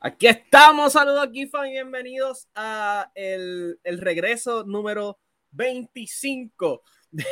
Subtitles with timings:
[0.00, 5.18] Aquí estamos, saludos aquí, fan, bienvenidos a el, el regreso número
[5.50, 7.24] 25 de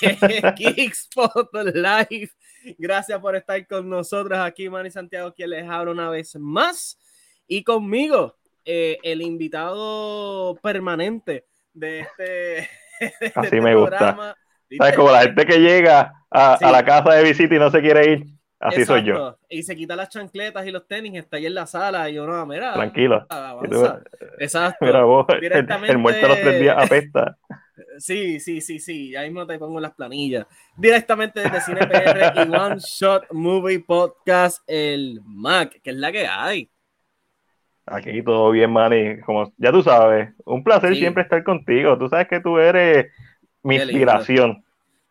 [0.56, 2.30] Geekspot Live.
[2.76, 6.98] Gracias por estar con nosotros aquí, Manny Santiago, quien les habla una vez más.
[7.46, 12.22] Y conmigo, eh, el invitado permanente de este,
[13.00, 13.96] de Así este me gusta.
[13.96, 14.36] programa.
[14.76, 14.94] ¿Sabes?
[14.94, 16.64] Como la gente que llega a, Sí.
[16.66, 18.26] a la casa de visita y no se quiere ir.
[18.60, 19.38] Así soy yo.
[19.48, 22.44] Y se quita las chancletas y los tenis, está ahí en la sala y uno,
[22.44, 23.26] mira, Tranquilo.
[23.28, 24.02] Tú, avanza.
[24.38, 24.84] Exacto.
[24.84, 27.36] mira vos, el, Directamente- el muerto a los tres días apesta.
[27.96, 29.10] Sí, sí, sí, sí.
[29.10, 30.46] Ya mismo te pongo las planillas.
[30.76, 36.26] Directamente desde Cine PR y One Shot Movie Podcast, el Mac, que es la que
[36.26, 36.70] hay.
[37.86, 39.20] Aquí todo bien, Manny.
[39.20, 41.00] Como ya tú sabes, un placer Sí.
[41.00, 41.98] siempre estar contigo.
[41.98, 43.10] Tú sabes que tú eres
[43.62, 44.62] mi inspiración.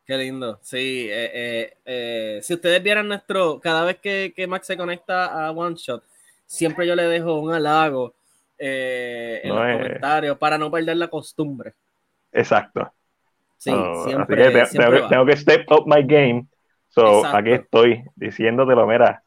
[0.10, 0.58] Qué lindo.
[0.64, 5.28] Sí, eh, eh, eh, si ustedes vieran nuestro, cada vez que, que Mac se conecta
[5.46, 6.04] a One Shot,
[6.48, 8.16] siempre yo le dejo un halago
[8.58, 11.76] eh, en No los comentarios para no perder la costumbre.
[12.32, 12.92] Exacto.
[13.60, 16.48] Sí, Oh, siempre, así que te- siempre tengo, que step up my game.
[16.88, 17.38] So, Exacto.
[17.38, 19.22] aquí estoy diciéndotelo, mira.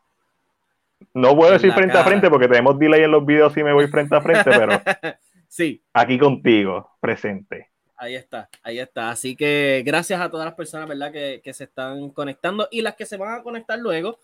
[1.15, 2.01] No puedo En decir frente cara.
[2.01, 4.83] a frente porque tenemos delay en los videos si me voy frente a frente, pero
[5.49, 7.72] sí, aquí contigo, presente.
[8.03, 9.11] Ahí está, ahí está.
[9.11, 11.13] Así que gracias a todas las personas, ¿verdad?
[11.13, 14.19] Que, que se están conectando y las que se van a conectar luego.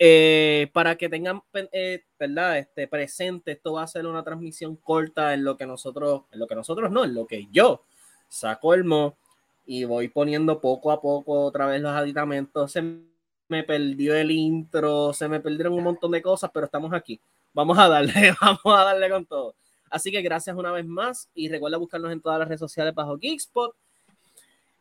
[0.00, 2.58] eh, para que tengan, eh, ¿verdad?
[2.58, 6.48] Este, presente, esto va a ser una transmisión corta en lo que nosotros, en lo
[6.48, 7.84] que nosotros no, en lo que yo
[8.28, 9.18] saco el mo
[9.66, 12.72] y voy poniendo poco a poco otra vez los aditamentos.
[12.72, 12.82] Se
[13.48, 17.20] me perdió el intro, se me perdieron un montón de cosas, pero estamos aquí.
[17.54, 19.56] Vamos a darle, vamos a darle con todo.
[19.94, 23.16] Así que gracias una vez más y recuerda buscarnos en todas las redes sociales bajo
[23.16, 23.76] Geekspot.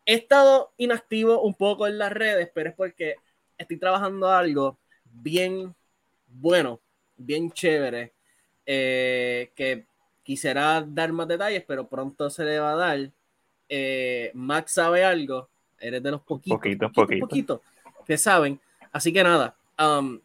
[0.08, 3.18] He estado inactivo un poco en las redes, pero es porque
[3.56, 5.76] estoy trabajando algo bien
[6.26, 6.80] bueno,
[7.16, 8.12] bien chévere,
[8.66, 9.86] eh, que
[10.24, 13.12] quisiera dar más detalles, pero pronto se le va a dar.
[13.70, 15.48] Eh, Max sabe algo,
[15.80, 17.60] eres de los poquitos, Poquito, poquito, poquito.
[17.60, 17.62] poquito,
[18.08, 18.60] que saben.
[18.92, 20.20] Así que nada, um,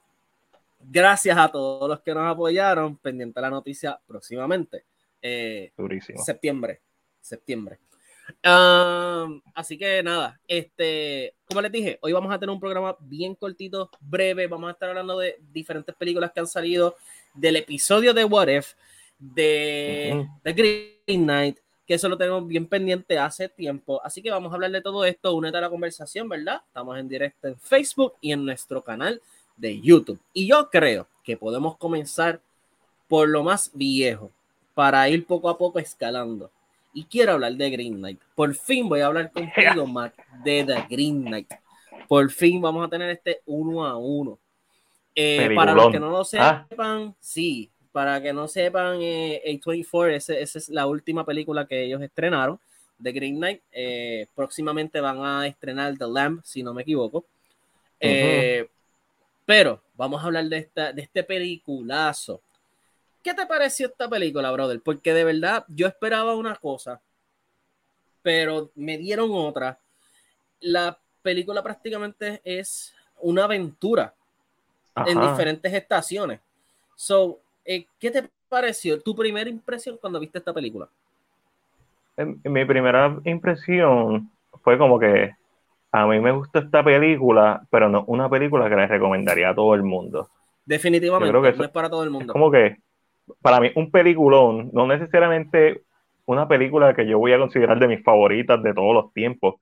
[0.90, 4.84] gracias a todos los que nos apoyaron, pendiente la noticia próximamente.
[5.20, 6.22] Eh, Durísimo.
[6.22, 6.80] septiembre.
[7.20, 7.78] Septiembre.
[8.44, 13.34] Um, así que nada, este, como les dije, hoy vamos a tener un programa bien
[13.34, 14.46] cortito, breve.
[14.46, 16.96] Vamos a estar hablando de diferentes películas que han salido,
[17.34, 18.74] del episodio de What If,
[19.18, 20.28] de Ujú.
[20.42, 24.00] The Green Knight, que eso lo tenemos bien pendiente hace tiempo.
[24.04, 25.34] Así que vamos a hablar de todo esto.
[25.34, 26.60] Únete a la conversación, ¿verdad?
[26.66, 29.22] Estamos en directo en Facebook y en nuestro canal
[29.58, 30.18] de YouTube.
[30.32, 32.40] Y yo creo que podemos comenzar
[33.08, 34.30] por lo más viejo
[34.74, 36.50] para ir poco a poco escalando.
[36.94, 38.20] Y quiero hablar de Green Knight.
[38.34, 40.14] Por fin voy a hablar contigo, Mac,
[40.44, 41.50] de The Green Knight.
[42.08, 44.38] Por fin vamos a tener este uno a uno.
[45.14, 46.64] Eh, para los que no lo Ah.
[46.68, 51.82] sepan, sí, para que no sepan, eh, A24, ese- esa es la última película que
[51.84, 52.58] ellos estrenaron,
[52.98, 53.60] de Green Knight.
[53.72, 57.24] Eh, próximamente van a estrenar The Lamb, si no me equivoco.
[58.00, 58.68] Eh,
[59.48, 62.42] pero vamos a hablar de, esta, de este peliculazo.
[63.22, 64.78] ¿Qué te pareció esta película, brother?
[64.84, 67.00] Porque de verdad yo esperaba una cosa,
[68.20, 69.78] pero me dieron otra.
[70.60, 74.12] La película prácticamente es una aventura
[75.06, 76.40] en diferentes estaciones.
[76.94, 79.00] So, eh, ¿qué te pareció?
[79.00, 80.90] Tu primera impresión cuando viste esta película.
[82.44, 84.30] Mi primera impresión
[84.62, 85.34] fue como que
[85.92, 89.74] a mí me gustó esta película, pero no una película que le recomendaría a todo
[89.74, 90.28] el mundo.
[90.64, 92.32] Definitivamente, Yo creo que eso- no es para todo el Es mundo.
[92.32, 92.76] como que,
[93.42, 95.82] para mí, un peliculón, no necesariamente
[96.26, 99.56] una película que yo voy a considerar de mis favoritas de todos los tiempos,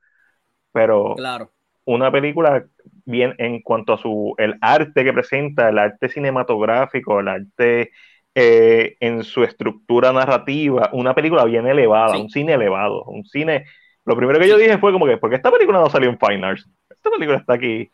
[0.73, 1.53] pero Claro,
[1.85, 2.67] una película
[3.05, 7.93] bien en cuanto a su el arte que presenta, el arte cinematográfico, el arte
[8.39, 12.21] eh, en su estructura narrativa, una película bien elevada, Sí.
[12.21, 13.65] un cine elevado, un cine.
[14.07, 16.19] Lo primero que yo dije fue como que, ¿por qué esta película no salió en
[16.19, 16.69] Fine Arts?
[16.89, 17.91] Esta película está aquí.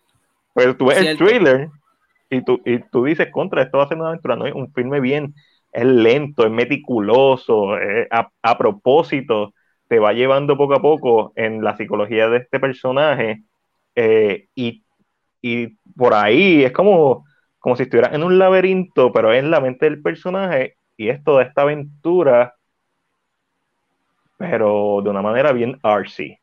[0.55, 1.71] Pero tú ves el trailer
[2.31, 4.73] y tú, y tú dices, contra, esto va a ser una aventura, no es un
[4.73, 5.35] filme bien,
[5.73, 9.55] es lento, es meticuloso, es a, a propósito,
[9.89, 13.43] te va llevando poco a poco en la psicología de este personaje
[13.95, 14.85] eh, y,
[15.41, 17.25] y por ahí es como,
[17.59, 21.23] como si estuvieras en un laberinto, pero es en la mente del personaje y es
[21.25, 22.55] toda esta aventura,
[24.51, 26.39] pero de una manera bien artsy.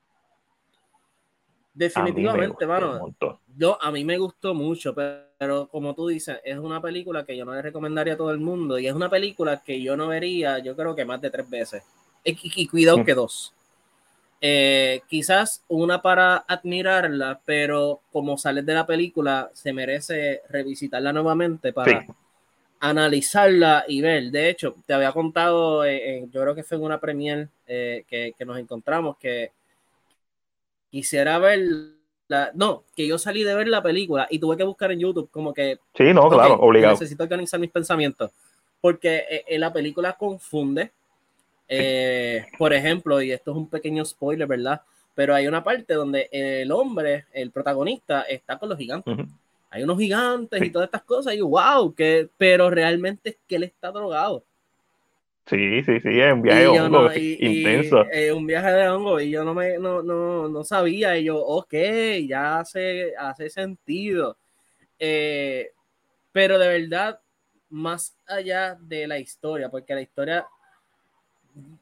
[1.73, 3.13] Definitivamente, mano.
[3.55, 7.45] Yo, a mí me gustó mucho, pero, como tú dices, es una película que yo
[7.45, 10.59] no le recomendaría a todo el mundo y es una película que yo no vería,
[10.59, 11.83] yo creo que más de tres veces.
[12.23, 13.03] Y, y- y cuidado Mm.
[13.05, 13.53] que dos.
[14.41, 21.73] Eh, quizás una para admirarla, pero como sales de la película, se merece revisitarla nuevamente
[21.73, 22.07] para, Sí.
[22.79, 24.31] Analizarla y ver.
[24.31, 28.33] De hecho, te había contado, eh, yo creo que fue en una premier eh, que,
[28.37, 29.51] que, nos encontramos, que
[30.89, 31.59] quisiera ver
[32.27, 35.29] la, no, que yo salí de ver la película y tuve que buscar en YouTube
[35.31, 35.79] como que...
[35.95, 36.93] Sí, no, claro, obligado.
[36.93, 38.31] Necesito organizar mis pensamientos,
[38.79, 40.91] porque en eh, la película confunde,
[42.57, 44.81] por ejemplo, y esto es un pequeño spoiler, ¿verdad?
[45.13, 49.17] Pero hay una parte donde el hombre, el protagonista, está con los gigantes
[49.71, 53.63] hay unos gigantes y todas estas cosas, y wow, que, pero realmente es que él
[53.63, 54.43] está drogado.
[55.45, 58.05] Sí, sí, sí, es un viaje de hongo intenso.
[58.11, 61.37] Es un viaje de hongo y yo no me no, no, no sabía, y yo,
[61.37, 61.73] ok,
[62.27, 64.37] ya hace, hace sentido.
[64.97, 65.71] Eh,
[66.31, 67.19] pero de verdad,
[67.69, 70.47] más allá de la historia, porque la historia,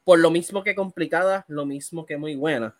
[0.04, 2.74] por lo mismo que complicada, lo mismo que muy buena.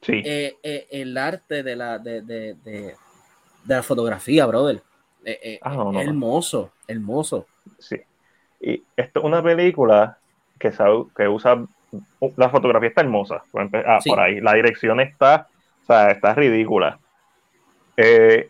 [0.00, 0.22] Sí.
[0.24, 2.94] Eh, eh, el arte de la, de, de de
[3.66, 4.82] la fotografía, brother.
[5.24, 7.46] Eh, eh, ah, hermoso, hermoso.
[7.78, 7.96] Sí.
[8.60, 10.18] Y esto es una película
[10.58, 10.72] que,
[11.16, 11.64] que usa.
[12.36, 13.42] La fotografía está hermosa.
[13.86, 14.40] Ah, por ahí.
[14.40, 15.48] La dirección está.
[15.82, 16.98] O sea, está ridícula.
[17.96, 18.48] Eh,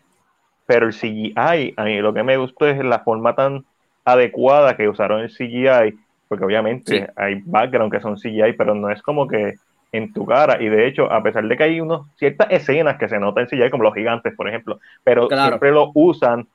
[0.65, 3.65] pero el CGI, a mí lo que me gustó es la forma tan
[4.03, 5.97] adecuada que usaron el CGI,
[6.27, 9.55] porque obviamente hay background que son CGI, pero no es como que
[9.91, 10.61] en tu cara.
[10.61, 13.49] Y de hecho, a pesar de que hay unos, ciertas escenas que se notan en
[13.49, 16.47] CGI, como los gigantes, por ejemplo, pero siempre lo usan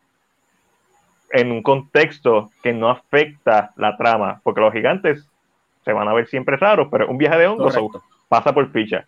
[1.33, 5.27] en un contexto que no afecta la trama, porque los gigantes
[5.85, 7.79] se van a ver siempre raros, pero un viaje de hongos
[8.29, 9.07] pasa por ficha.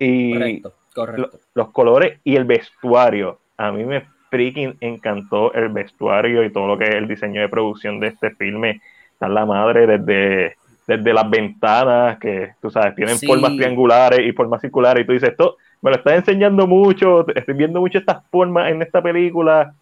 [0.00, 0.62] y
[0.94, 3.38] correcto, los colores y el vestuario.
[3.56, 7.48] A mí me freaking encantó el vestuario y todo lo que es el diseño de
[7.48, 8.80] producción de este filme.
[9.12, 10.56] Está la madre desde
[10.86, 15.30] desde las ventanas, que tú sabes, tienen formas triangulares y formas circulares, y tú dices,
[15.30, 19.74] esto me lo estás enseñando mucho, estoy viendo mucho estas formas en esta película.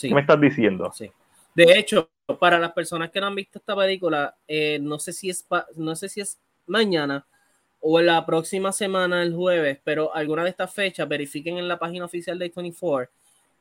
[0.00, 0.90] ¿Qué me estás diciendo?
[0.94, 1.10] Sí.
[1.54, 2.08] De hecho,
[2.38, 5.46] para las personas que no han visto esta película, eh, no, sé si es
[5.76, 7.26] no sé si es mañana
[7.80, 11.78] o en la próxima semana, el jueves, pero alguna de estas fechas, verifiquen en la
[11.78, 13.10] página oficial de 24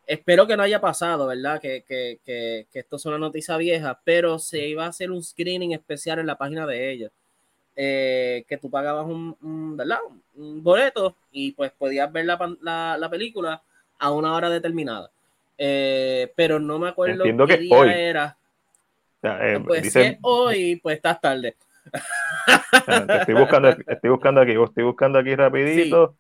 [0.07, 1.59] Espero que no haya pasado, ¿verdad?
[1.59, 5.21] Que, que, que, que, esto es una noticia vieja, pero se iba a hacer un
[5.21, 7.11] screening especial en la página de ellos.
[7.75, 9.99] Eh, que tú pagabas un, ¿verdad?
[10.35, 13.61] un boleto y pues podías ver la, la, la película
[13.99, 15.11] a una hora determinada.
[15.57, 17.89] Eh, pero no me acuerdo Entiendo qué que día hoy.
[17.89, 18.37] era.
[19.23, 20.19] Eh, pues dice...
[20.21, 21.55] hoy, pues estás tarde.
[23.19, 26.15] estoy buscando, estoy buscando aquí, estoy buscando aquí rapidito.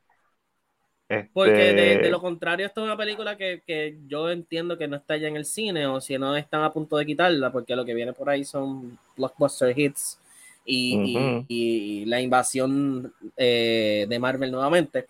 [1.33, 5.15] Porque de, este lo contrario, esto es una película que, yo entiendo que no está
[5.15, 7.93] ya en el cine o si no están a punto de quitarla, porque lo que
[7.93, 10.19] viene por ahí son blockbuster hits
[10.65, 15.07] y, la invasión eh, de Marvel nuevamente.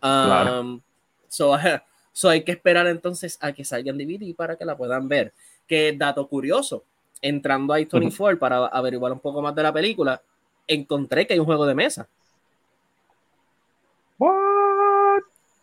[0.00, 0.80] Um,
[1.28, 1.58] so,
[2.28, 5.32] hay que esperar entonces a que salgan DVD para que la puedan ver.
[5.66, 6.84] Que dato curioso,
[7.20, 10.22] entrando a i24 para averiguar un poco más de la película,
[10.68, 12.06] encontré que hay un juego de mesa.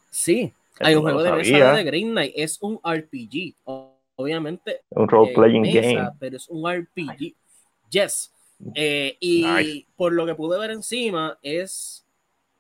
[0.10, 3.56] Sí, hay un juego de mesa de Green Knight, es un RPG,
[4.16, 4.82] obviamente.
[4.90, 6.10] Un role playing game.
[6.20, 7.34] Pero es un RPG.
[7.90, 8.32] Yes.
[8.76, 12.06] Eh, y por lo que pude ver encima, es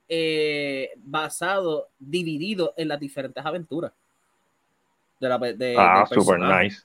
[0.08, 3.92] eh, basado, dividido en las diferentes aventuras.
[5.20, 6.82] De la, de, ah, super nice.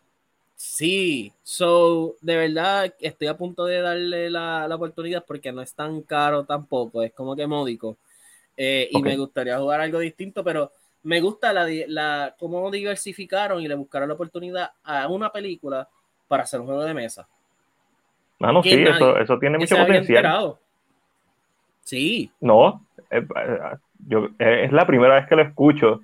[0.56, 5.74] Sí, so de verdad estoy a punto de darle la, la, oportunidad porque no es
[5.74, 7.96] tan caro tampoco, es como que módico.
[8.56, 13.68] Eh, y me gustaría jugar algo distinto, pero me gusta la, la, cómo diversificaron y
[13.68, 15.88] le buscaron la oportunidad a una película
[16.28, 17.28] para hacer un juego de mesa.
[18.40, 20.54] Ah, no, sí, eso, eso, tiene mucho potencial.
[21.82, 22.30] Sí.
[22.40, 23.26] No, eh,
[24.08, 26.00] yo, es la primera vez que lo escucho.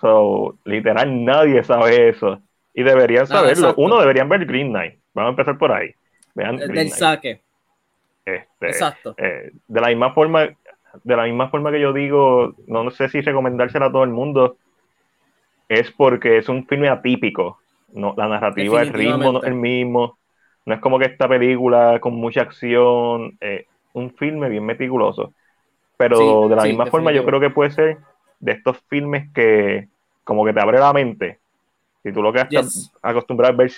[0.00, 2.40] So, literal, nadie sabe eso.
[2.72, 3.74] Y deberían saberlo.
[3.76, 4.98] Uno, deberían ver Green Knight.
[5.12, 5.94] Vamos a empezar por ahí.
[6.34, 7.42] Vean Del saque.
[8.24, 9.14] Este, Exacto.
[9.18, 10.48] Eh, de la misma forma,
[11.02, 14.56] de la misma forma que yo digo, no sé si recomendársela a todo el mundo,
[15.68, 17.58] es porque es un filme atípico.
[17.92, 20.18] No, la narrativa, el ritmo no es el mismo.
[20.66, 25.32] No es como que esta película con mucha acción, eh, un filme bien meticuloso.
[25.96, 27.98] Pero de la misma forma yo creo que puede ser
[28.40, 29.88] de estos filmes que
[30.24, 31.38] como que te abre la mente.
[32.02, 33.72] Si tú lo que estás acostumbrado a ver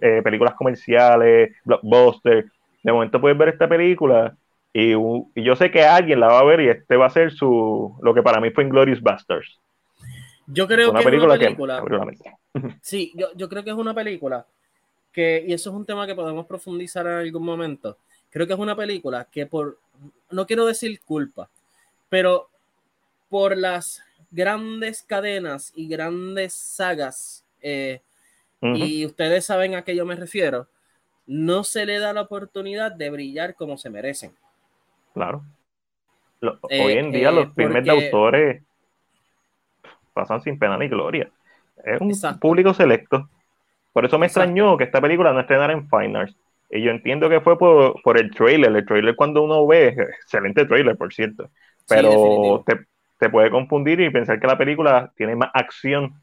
[0.00, 2.50] eh, películas comerciales, blockbusters,
[2.82, 4.34] de momento puedes ver esta película
[4.78, 7.96] y, yo sé que alguien la va a ver y este va a ser su
[8.02, 9.58] lo que para mí fue Inglorious Busters.
[10.46, 12.06] Yo creo que es una película.
[12.82, 14.46] sí, yo, yo, creo que es una película
[15.12, 17.96] que, y eso es un tema que podemos profundizar en algún momento.
[18.28, 19.78] Creo que es una película que por,
[20.30, 21.48] no quiero decir culpa,
[22.10, 22.50] pero
[23.30, 28.02] por las grandes cadenas y grandes sagas eh,
[28.60, 30.68] y ustedes saben a qué yo me refiero,
[31.26, 34.32] no se le da la oportunidad de brillar como se merecen.
[35.16, 35.42] Claro.
[36.42, 38.62] hoy en día los filmes de autores
[40.12, 41.30] pasan sin pena ni gloria.
[41.82, 43.30] Es un público selecto.
[43.94, 46.36] Por eso me extrañó que esta película no estrenara en Fine Arts.
[46.68, 48.76] Y yo entiendo que fue por, por, el trailer.
[48.76, 51.48] El trailer cuando uno ve, excelente trailer, por cierto.
[51.88, 52.80] Pero te,
[53.18, 56.20] te, puede confundir y pensar que la película tiene más acción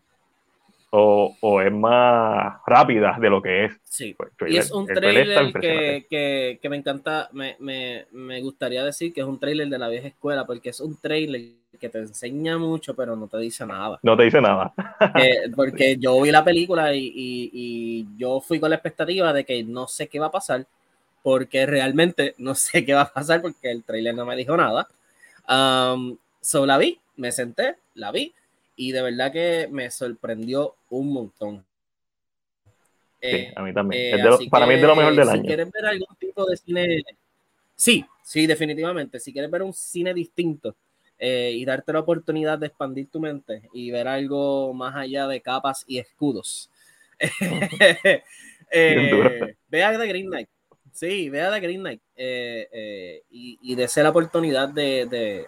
[0.95, 3.73] o, o es más rápida de lo que es.
[3.83, 8.83] Sí, pues, y es un trailer, que, que, que, me encanta, me, me, me, gustaría
[8.83, 11.41] decir que es un trailer de la vieja escuela, porque es un trailer
[11.79, 13.97] que te enseña mucho, pero no te dice nada.
[14.03, 14.71] No te dice nada.
[15.15, 19.43] Eh, porque yo vi la película y, y, y, yo fui con la expectativa de
[19.45, 20.67] que no sé qué va a pasar,
[21.23, 24.87] porque realmente no sé qué va a pasar, porque el trailer no me dijo nada.
[25.49, 28.31] Um, so la vi, me senté, la vi
[28.75, 31.65] y de verdad que me sorprendió un montón.
[33.21, 34.19] Sí, eh, a mí también.
[34.19, 35.41] Eh, para mí es de lo mejor del año.
[35.41, 37.03] Si quieres ver algún tipo de cine,
[37.75, 39.19] sí, sí, definitivamente.
[39.19, 40.75] Si quieres ver un cine distinto
[41.17, 45.41] eh, y darte la oportunidad de expandir tu mente y ver algo más allá de
[45.41, 46.69] capas y escudos,
[49.69, 50.49] vea The Green Knight.
[50.91, 55.47] Sí, vea The Green Knight y, y desea la oportunidad de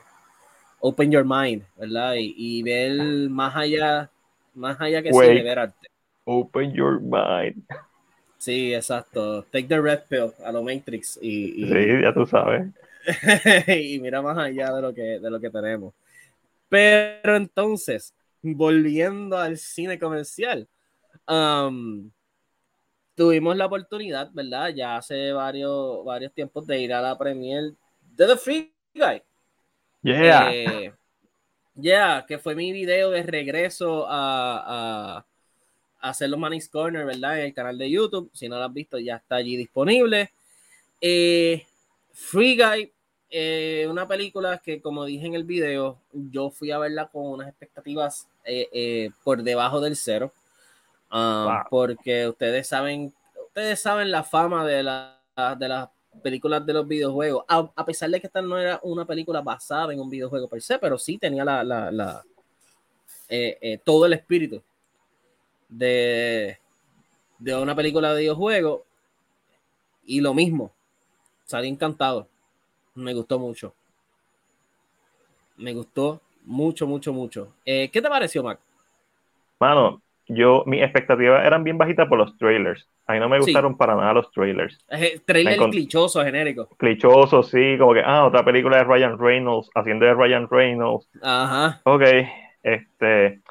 [0.79, 2.15] open your mind, ¿verdad?
[2.17, 4.09] Y, ver más allá,
[4.53, 5.87] más allá que sí, ver arte.
[6.25, 7.63] Open your mind.
[8.37, 9.43] Sí, exacto.
[9.51, 12.67] Take the red pill a lo Matrix y, sí, ya tú sabes.
[13.67, 15.93] y mira más allá de lo que, de lo que tenemos.
[16.69, 20.67] Pero entonces, volviendo al cine comercial,
[21.27, 22.09] um,
[23.15, 24.69] tuvimos la oportunidad, ¿verdad?
[24.69, 27.73] Ya hace varios, varios tiempos de ir a la premier
[28.15, 29.21] de The Free Guy.
[30.05, 30.53] Yeah.
[30.53, 30.93] Eh,
[31.75, 35.23] yeah, que fue mi video de regreso a,
[35.99, 37.39] a, hacer los Manix Corner, ¿verdad?
[37.39, 38.29] En el canal de YouTube.
[38.31, 40.31] Si no lo has visto, ya está allí disponible.
[41.01, 41.65] Eh,
[42.13, 42.91] Free Guy,
[43.31, 47.47] eh, una película que, como dije en el video, yo fui a verla con unas
[47.47, 48.27] expectativas
[49.23, 50.31] por debajo del cero.
[51.09, 53.11] Ah, porque ustedes saben,
[53.47, 55.17] ustedes saben la fama de, la,
[55.57, 55.89] de las
[56.21, 59.99] películas de los videojuegos, a, pesar de que esta no era una película basada en
[59.99, 62.23] un videojuego per se, pero sí tenía la, la,
[63.29, 64.61] eh, eh, todo el espíritu
[65.69, 66.57] de,
[67.39, 68.85] de una película de videojuego.
[70.05, 70.71] Y lo mismo,
[71.45, 72.27] salí encantado.
[72.93, 73.73] Me gustó mucho.
[75.57, 77.53] Me gustó mucho, mucho, mucho.
[77.65, 78.59] Eh, ¿Qué te pareció, Mac?
[79.59, 82.87] Mano, yo, mis expectativas eran bien bajitas por los trailers.
[83.05, 84.83] A mí no me gustaron para nada los trailers.
[85.25, 86.67] trailer clichoso, genérico.
[86.77, 91.07] Clichoso, sí, como que, ah, otra película de Ryan Reynolds, haciendo de Ryan Reynolds.
[91.21, 91.81] Ajá.
[91.83, 92.03] Ok,
[92.63, 93.41] este.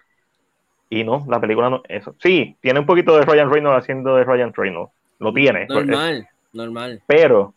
[0.91, 1.83] Y no, la película no.
[1.89, 2.15] Eso.
[2.19, 4.93] Sí, tiene un poquito de Ryan Reynolds haciendo de Ryan Reynolds.
[5.21, 5.67] Lo tiene.
[5.67, 7.03] Normal, normal.
[7.07, 7.55] Pero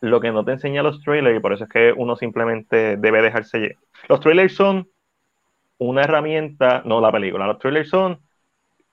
[0.00, 3.22] lo que no te enseña los trailers, y por eso es que uno simplemente debe
[3.22, 3.76] dejarse.
[4.08, 4.88] Los trailers son
[5.78, 8.20] una herramienta, no la película, los trailers son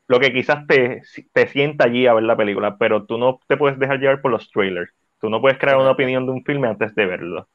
[0.08, 3.56] lo que quizás te, te sienta allí a ver la película, pero tú no te
[3.56, 4.92] puedes dejar llevar por los trailers.
[5.22, 7.48] Tú no puedes crear una opinión de un filme antes de verlo.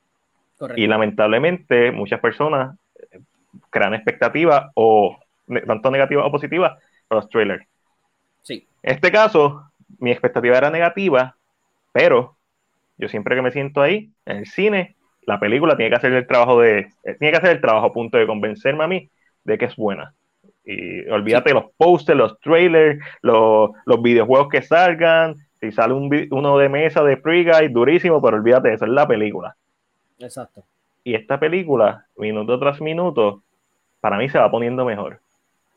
[0.75, 2.79] Y lamentablemente muchas personas
[3.13, 3.21] eh,
[3.69, 5.19] crean expectativas o
[5.67, 7.67] tanto negativas o positivas por los trailers.
[8.43, 8.67] Sí.
[8.83, 11.37] En este caso, mi expectativa era negativa,
[11.93, 12.37] pero
[12.97, 14.96] yo siempre que me siento ahí, en el cine,
[15.27, 17.93] la película tiene que hacer el trabajo de, eh, tiene que hacer el trabajo a
[17.93, 19.11] punto de convencerme a mí
[19.45, 20.15] de que es buena.
[20.65, 25.37] Y olvídate los posters, los trailers, los, los, videojuegos que salgan.
[25.61, 29.07] Si sale un, uno de mesa de Free Guy, durísimo, pero olvídate, esa es la
[29.07, 29.57] película.
[30.19, 30.65] Exacto.
[31.05, 33.43] Y esta película, minuto tras minuto,
[34.01, 35.21] para mí se va poniendo mejor.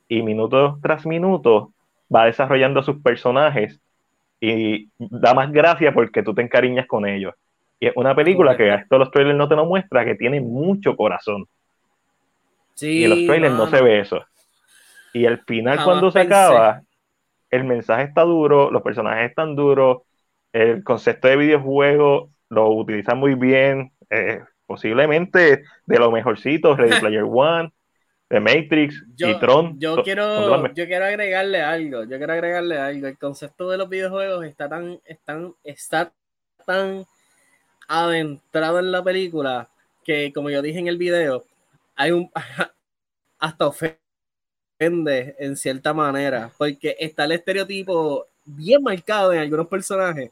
[0.08, 1.72] Y minuto tras minuto
[2.14, 3.80] va desarrollando sus personajes
[4.40, 7.36] y da más gracia porque tú te encariñas con ellos.
[7.80, 10.42] Y es una película que a esto los trailers no te lo muestra, que tiene
[10.42, 11.48] mucho corazón
[12.82, 14.24] y en los trailers no se ve eso.
[15.14, 16.82] Y el final, cuando se acaba,
[17.50, 20.04] el mensaje está duro, los personajes están duros,
[20.54, 27.26] el concepto de videojuego lo utilizan muy bien, eh, posiblemente de lo mejorcito, Ready Player
[27.28, 27.72] One,
[28.28, 29.80] The Matrix y Tron.
[29.80, 33.08] Yo quiero, yo quiero agregarle algo, yo quiero agregarle algo.
[33.08, 36.12] El concepto de los videojuegos está tan, están, está
[36.66, 37.06] tan
[37.90, 39.68] adentrado en la película
[40.06, 41.44] que, como yo dije en el video,
[41.96, 42.32] hay un
[43.40, 43.98] hasta ofende
[44.80, 50.32] en cierta manera, porque está el estereotipo bien marcado en algunos personajes,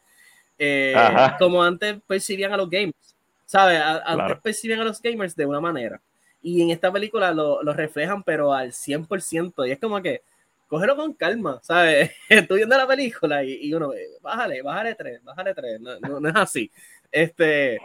[0.58, 0.96] eh,
[1.40, 3.82] como antes percibían a los gamers, ¿sabes?
[4.06, 6.00] Antes percibían a los gamers de una manera.
[6.42, 9.68] Y en esta película lo, reflejan, pero al 100%.
[9.68, 10.22] Y es como que,
[10.68, 12.12] cógelo con calma, ¿sabes?
[12.30, 16.72] Estoy viendo la película y, uno, bájale, bájale tres, bájale tres, no, no, es así.
[17.12, 17.80] Este,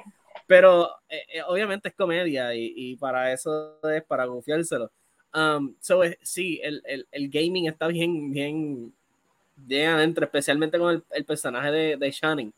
[0.47, 4.91] pero eh, eh, obviamente es comedia y, y, para eso es para confiárselo.
[5.35, 8.93] Um, so, sí, el, el, el, gaming está bien, bien,
[9.57, 12.53] bien adentro, especialmente con el, el personaje de, de Shannon.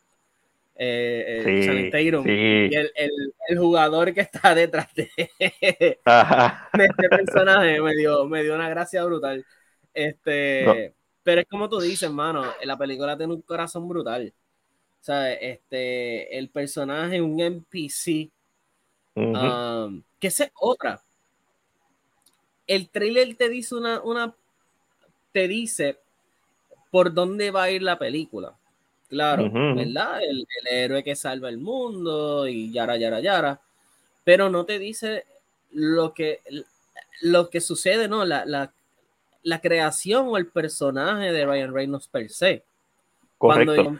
[0.77, 8.27] Eh, sí, Tatum, y el, jugador que está detrás de, de este personaje me dio,
[8.27, 9.45] me dio una gracia brutal.
[9.93, 10.93] Este,
[11.23, 14.35] Pero es como tú dices, hermano, la película tiene un corazón brutal.
[15.05, 18.31] Sea, este, el personaje, un NPC,
[19.15, 21.03] um, que es otra.
[22.67, 24.35] El trailer te dice una, una,
[25.31, 25.99] te dice
[26.91, 28.57] por dónde va a ir la película.
[29.11, 30.23] Claro, ¿verdad?
[30.23, 33.61] El, héroe que salva el mundo y yara, yara, yara.
[34.25, 35.27] Pero no te dice
[35.71, 36.41] lo que,
[37.21, 38.25] lo que sucede, ¿no?
[38.25, 38.73] La, la,
[39.43, 42.65] la creación o el personaje de Ryan Reynolds per se.
[43.49, 43.99] Cuando,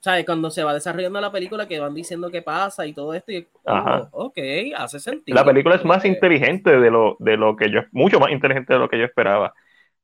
[0.00, 0.24] ¿sabes?
[0.24, 3.46] cuando se va desarrollando la película que van diciendo qué pasa y todo esto y
[3.64, 4.38] oh, ok,
[4.76, 5.34] hace sentido.
[5.34, 8.78] La película es más inteligente de lo, de lo que yo, mucho más inteligente de
[8.78, 9.54] lo que yo esperaba.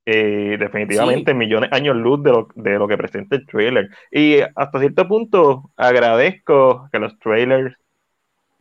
[0.07, 3.89] Eh, definitivamente millones de años luz de lo, de lo que presenta el trailer.
[4.11, 7.75] Y hasta cierto punto agradezco que los trailers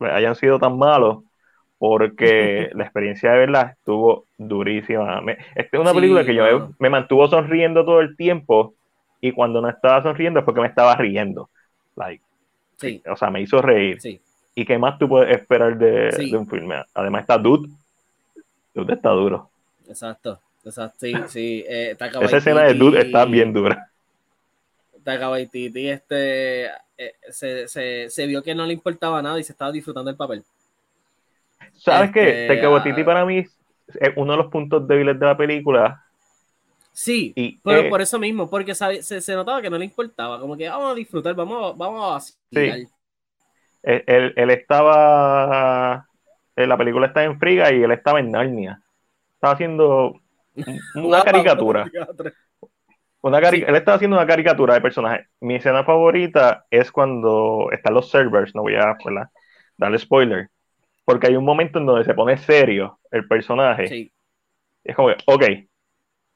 [0.00, 1.24] hayan sido tan malos
[1.78, 5.22] porque la experiencia de verla estuvo durísima.
[5.54, 8.74] esta es una película que yo me, mantuvo sonriendo todo el tiempo
[9.28, 11.48] y cuando no estaba sonriendo es porque me estaba riendo.
[11.96, 12.22] Like,
[13.10, 13.98] O sea, me hizo reír.
[14.54, 16.84] ¿Y qué más tú puedes esperar de, de un filme?
[16.92, 17.70] Además está Dude.
[18.74, 19.48] Dude está duro.
[19.88, 20.38] Exacto.
[20.62, 21.64] Exacto, sí, sí.
[21.66, 23.90] Eh, Esa escena de Dude está bien dura.
[25.02, 29.52] Taika Waititi este, eh, se, se, se, vio que no le importaba nada y se
[29.52, 30.42] estaba disfrutando el papel.
[31.72, 32.46] ¿Sabes qué?
[32.48, 36.03] Taika Waititi ah, para mí es uno de los puntos débiles de la película.
[36.96, 40.68] Sí, pero por eso mismo, porque se, se, notaba que no le importaba, como que
[40.68, 42.86] vamos a disfrutar, vamos, vamos a sí.
[43.82, 46.06] él, él, estaba,
[46.54, 48.80] en la película está en Friga y él estaba en Narnia.
[49.34, 50.20] Estaba haciendo
[50.94, 51.90] una caricatura.
[53.22, 55.26] Una Él está haciendo una caricatura de personaje.
[55.40, 58.96] Mi escena favorita es cuando están los servers, no voy a
[59.76, 60.48] darle spoiler,
[61.04, 64.12] porque hay un momento en donde se pone serio el personaje.
[64.84, 65.42] Es como que, ok,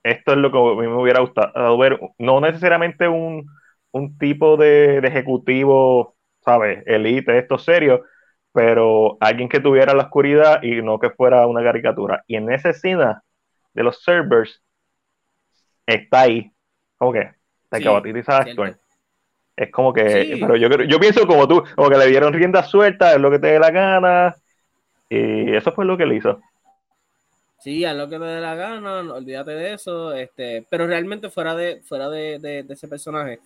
[0.02, 3.46] esto es lo que a mí me hubiera gustado ver, no necesariamente un,
[4.18, 6.84] tipo de, de, ejecutivo, ¿sabes?
[6.86, 8.04] Elite, esto serio,
[8.52, 12.22] pero alguien que tuviera la oscuridad y no que fuera una caricatura.
[12.26, 13.22] Y en esa escena
[13.74, 14.62] de los servers
[15.86, 16.52] está ahí.
[16.96, 17.30] Como que
[19.56, 23.12] Es como que, pero yo, yo pienso como tú, como que le dieron rienda suelta,
[23.12, 24.34] es lo que te dé la gana.
[25.08, 26.40] Y eso fue lo que le hizo.
[27.68, 30.14] Sí, es lo que te dé la gana, olvídate de eso.
[30.14, 33.40] Este, pero realmente fuera de, fuera de, ese personaje,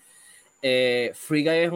[0.63, 1.73] eh, Free Guy es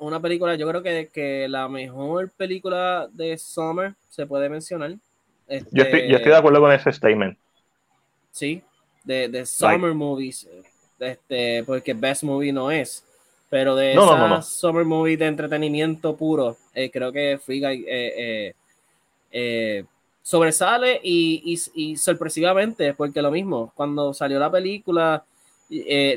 [0.00, 4.90] una película, yo creo que, que la mejor película de Summer se puede mencionar.
[5.70, 7.38] yo, estoy, yo estoy de acuerdo con ese statement
[8.32, 8.60] sí,
[9.04, 10.48] de, de summer movies,
[10.98, 13.04] este, porque best movie no es,
[13.50, 19.84] pero de no, summer movie de entretenimiento puro, eh, creo que Free Guy eh,
[20.28, 25.24] sobresale y, y, sorpresivamente, porque lo mismo, cuando salió la película,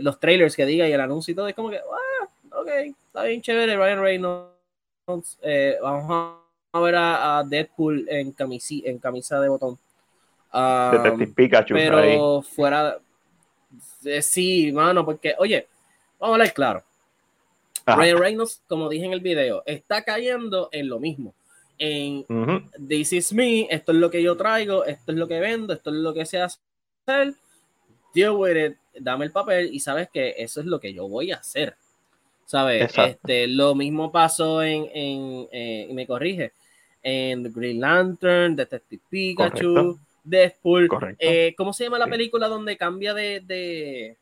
[0.01, 2.27] los trailers que diga y el anuncio y todo, es como que, ah,
[2.59, 2.67] ok,
[3.05, 5.39] está bien chévere, Ryan Reynolds,
[5.81, 6.35] vamos
[6.73, 9.79] a ver a, Deadpool en, camisi, en camisa de botón.
[11.33, 11.73] Pikachu.
[11.73, 12.97] Pero fuera.
[14.01, 15.69] de sí, mano, porque, oye,
[16.19, 16.83] vamos a hablar claro.
[17.85, 21.33] Ryan Reynolds, como dije en el video, está cayendo en lo mismo.
[21.83, 22.25] En
[22.87, 25.89] This is me, esto es lo que yo traigo, esto es lo que vendo, esto
[25.89, 26.59] es lo que se hace
[28.13, 31.31] Deal with it, dame el papel y sabes que eso es lo que yo voy
[31.31, 31.75] a hacer.
[32.45, 32.95] ¿Sabes?
[32.95, 36.51] Este, lo mismo pasó en, en eh, y me corrige,
[37.01, 39.97] en The Green Lantern, Detective Pikachu.
[40.23, 40.87] Deadpool.
[41.17, 44.17] Eh, ¿Cómo se llama la película donde cambia de, de,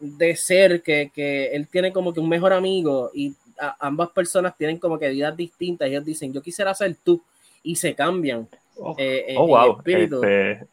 [0.00, 3.36] de ser, que, que, él tiene como que un mejor amigo y
[3.78, 5.88] ambas personas tienen como que vidas distintas?
[5.88, 7.22] Ellos dicen, yo quisiera ser tú,
[7.62, 8.48] y se cambian.
[8.76, 9.82] Oh, eh, eh, oh wow.
[9.84, 10.66] Este,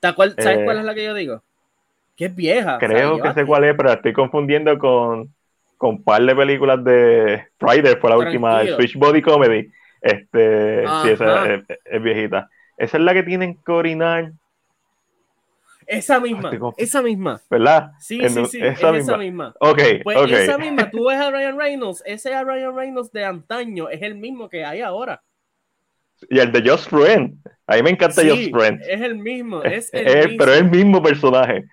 [0.00, 1.42] ¿Sabes cuál es la que yo digo?
[2.16, 2.78] Que es vieja.
[2.78, 5.32] Creo que sé cuál es, pero estoy confundiendo con,
[5.76, 9.70] con un par de películas de Friday, fue la última, Switch Body Comedy.
[10.00, 12.48] Este, sí, esa es viejita.
[12.76, 14.32] Esa es la que tienen que orinar.
[15.90, 17.40] Esa misma, esa misma.
[17.50, 17.90] ¿Verdad?
[17.98, 18.98] Sí, sí, sí, esa, misma.
[18.98, 19.54] esa misma.
[19.58, 24.00] Ok, pues esa misma, tú ves a Ryan Reynolds, ese Ryan Reynolds de antaño es
[24.00, 25.20] el mismo que hay ahora.
[26.28, 28.82] Y el de Just Friend, A mí me encanta Josh Brent.
[28.82, 30.36] Es el mismo, es el mismo.
[30.38, 31.64] Pero es el mismo personaje.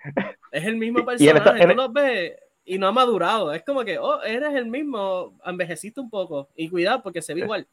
[0.50, 2.32] Es el mismo personaje, tú lo ves
[2.64, 3.52] y no ha madurado.
[3.52, 6.48] Es como que, oh, eres el mismo, envejeciste un poco.
[6.56, 7.68] Y cuidado porque se ve igual.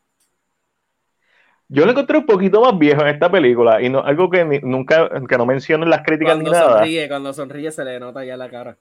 [1.68, 5.10] Yo lo encontré un poquito más viejo en esta película y no algo que nunca
[5.28, 6.80] que no menciono en las críticas ni nada.
[6.80, 8.78] Sonríe, cuando sonríe se le nota ya la cara.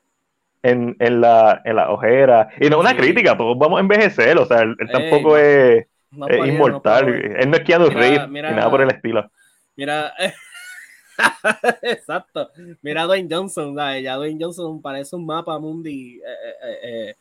[0.62, 2.48] En, en, la, en la ojera.
[2.58, 4.38] Y no una crítica, todos vamos a envejecer.
[4.38, 5.86] O sea, él, tampoco es,
[6.46, 7.08] inmortal.
[7.08, 9.30] él no es Keanu Reeves ni nada por el estilo.
[9.76, 10.12] Mira,
[11.82, 12.50] exacto.
[12.82, 16.16] Mira Dwayne Johnson, ya Dwayne Johnson parece un mapa mundi.
[16.16, 16.22] Eh,
[16.62, 17.14] eh, eh,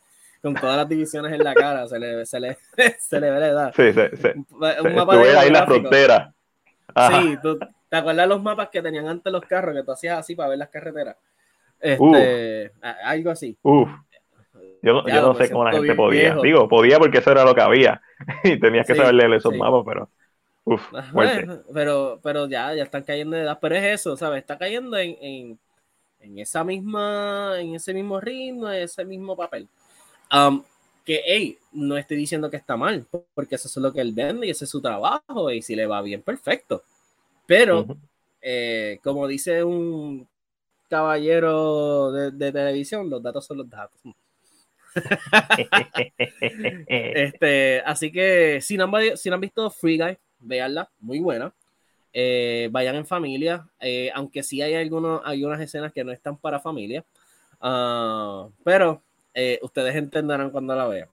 [0.44, 2.58] con todas las divisiones en la cara, se le, se le,
[2.98, 3.74] se le ve la edad.
[3.74, 4.28] Sí, sí, sí.
[4.50, 6.34] Un mapa de ahí la frontera.
[7.08, 10.36] Sí, ¿tú, ¿te acuerdas los mapas que tenían antes los carros que tú hacías así
[10.36, 11.16] para ver las carreteras?
[11.80, 13.56] Este, algo así.
[13.62, 13.88] Uf.
[14.82, 16.36] Yo, yo no sé cómo la gente podía.
[16.36, 18.02] Digo, podía porque eso era lo que había.
[18.44, 20.10] y tenías que saber leer esos mapas, pero.
[20.64, 20.82] Uf,
[21.72, 23.58] pero, pero ya, ya están cayendo de edad.
[23.62, 24.40] Pero es eso, ¿sabes?
[24.40, 25.58] Está cayendo en, en,
[26.20, 29.68] en esa misma, en ese mismo ritmo, en ese mismo papel.
[30.32, 30.62] Um,
[31.04, 34.46] que, hey, no estoy diciendo que está mal, porque eso es lo que él vende
[34.46, 36.82] y ese es su trabajo, y si le va bien, perfecto.
[37.46, 37.86] Pero,
[38.40, 40.26] eh, como dice un
[40.88, 44.00] caballero de, televisión, los datos son los datos.
[46.86, 51.52] este, así que si no, han, si no han visto Free Guy, véanla, muy buena.
[52.12, 56.36] Eh, vayan en familia, eh, aunque sí hay algunos, hay unas escenas que no están
[56.36, 57.04] para familia.
[57.60, 59.02] Uh, pero
[59.34, 61.08] eh, ustedes entenderán cuando la vean.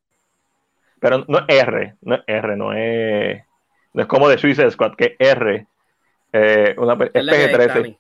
[1.00, 3.44] Pero no es R, no es R, no es,
[3.94, 5.68] no es como de Suicide Squad, que R,
[6.34, 7.98] eh, una, es PG-13.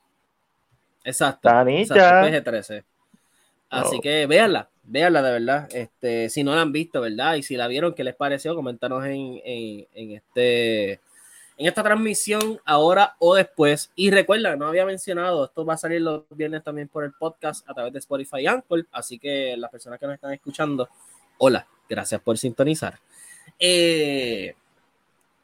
[1.03, 2.83] Exacto, PG-13.
[3.69, 5.69] Así que véanla, véanla de verdad.
[5.71, 7.35] Este, si no la han visto, ¿verdad?
[7.35, 8.53] Y si la vieron, ¿qué les pareció?
[8.53, 10.99] Coméntanos en, en, en este
[11.61, 13.91] en esta transmisión ahora o después.
[13.95, 17.69] Y recuerda, no había mencionado, esto va a salir los viernes también por el podcast
[17.69, 20.89] a través de Spotify y Anchor, así que las personas que nos están escuchando,
[21.37, 22.97] hola, gracias por sintonizar.
[23.59, 24.55] Eh,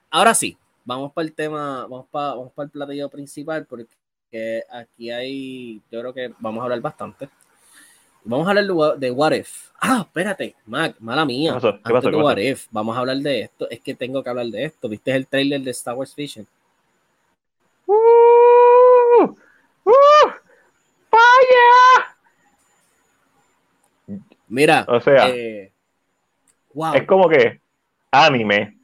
[0.09, 5.11] ahora sí, vamos para el tema, vamos para, vamos para el platillo principal, porque aquí
[5.11, 7.29] hay, yo creo que vamos a hablar bastante.
[8.29, 9.69] Vamos a hablar de What If.
[9.79, 11.53] Ah, espérate, Mac, mala mía.
[11.53, 12.11] ¿Qué pasó?
[12.11, 13.69] de What If, vamos a hablar de esto.
[13.69, 14.89] Es que tengo que hablar de esto.
[14.89, 16.45] ¿Viste el trailer de Star Wars Vision?
[17.85, 17.93] ¡Uh!
[19.85, 19.93] ¡Uh!
[24.49, 25.71] Mira, o sea, eh,
[26.73, 26.93] wow.
[26.95, 27.61] es como que
[28.11, 28.77] anime.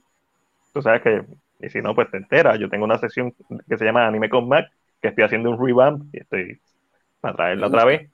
[0.74, 1.24] Tú sabes que,
[1.60, 2.60] y si no, pues te enteras.
[2.60, 3.34] Yo tengo una sesión
[3.68, 6.62] que se llama Anime con Mac, que estoy haciendo un revamp y estoy
[7.20, 8.10] para traerla otra vez.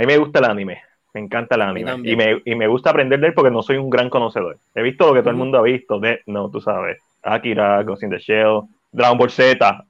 [0.00, 0.80] A mí me gusta el anime,
[1.12, 2.10] me encanta el anime.
[2.10, 4.56] Y me, y me, gusta aprender de él porque no soy un gran conocedor.
[4.74, 8.04] He visto lo que todo el mundo ha visto, de, no, tú sabes, Akira, Ghost
[8.04, 9.84] in the Shell, Dragon Ball Z,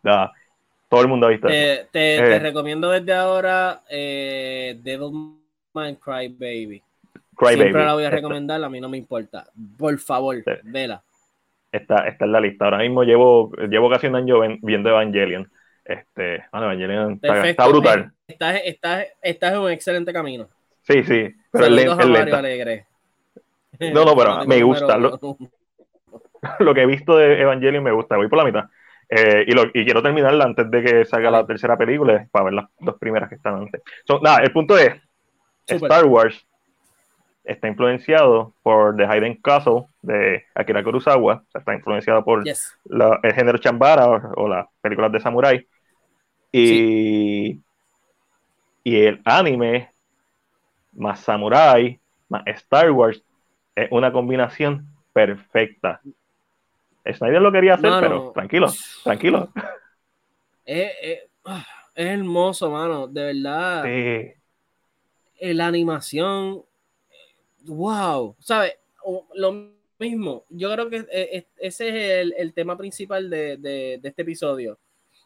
[0.88, 2.38] todo el mundo ha visto Te, te, eh.
[2.40, 6.82] recomiendo desde ahora eh, Devilman Cry Baby.
[7.36, 9.46] Cry Siempre la voy a recomendar, a mí no me importa.
[9.78, 11.04] Por favor, vela.
[11.70, 12.64] Está, está en la lista.
[12.64, 15.48] Ahora mismo llevo, llevo casi un año viendo Evangelion.
[15.90, 18.12] Este, Evangelion está, brutal.
[18.28, 20.48] Estás, estás, estás, en un excelente camino.
[20.82, 22.36] Sí, sí, pero el, lento.
[22.36, 22.86] Alegre.
[23.92, 24.96] No, no, pero me gusta.
[24.96, 25.18] Lo,
[26.60, 28.16] lo, que he visto de Evangelion me gusta.
[28.16, 28.64] Voy por la mitad.
[29.08, 32.54] Eh, y, lo, y, quiero terminarla antes de que salga la tercera película para ver
[32.54, 33.82] las dos primeras que están antes.
[34.22, 34.94] nada, el punto es:
[35.66, 36.46] Star Wars
[37.42, 41.34] está influenciado por The Hidden Castle de Akira Kurosawa.
[41.34, 45.66] O sea, está influenciado por el género Chambara o, las películas de Samurai.
[46.52, 47.60] Y,
[48.82, 49.90] y el anime
[50.92, 53.22] más Samurai más Star Wars
[53.74, 56.00] es una combinación perfecta.
[57.12, 59.52] Snyder lo quería hacer, pero tranquilo, tranquilo.
[60.66, 60.92] Es,
[61.96, 63.84] hermoso, mano, de verdad.
[63.84, 65.52] Sí.
[65.52, 66.62] La animación,
[67.64, 68.74] wow, ¿sabes?
[69.34, 74.78] Lo mismo, yo creo que e, e, ese es el, tema principal de, este episodio.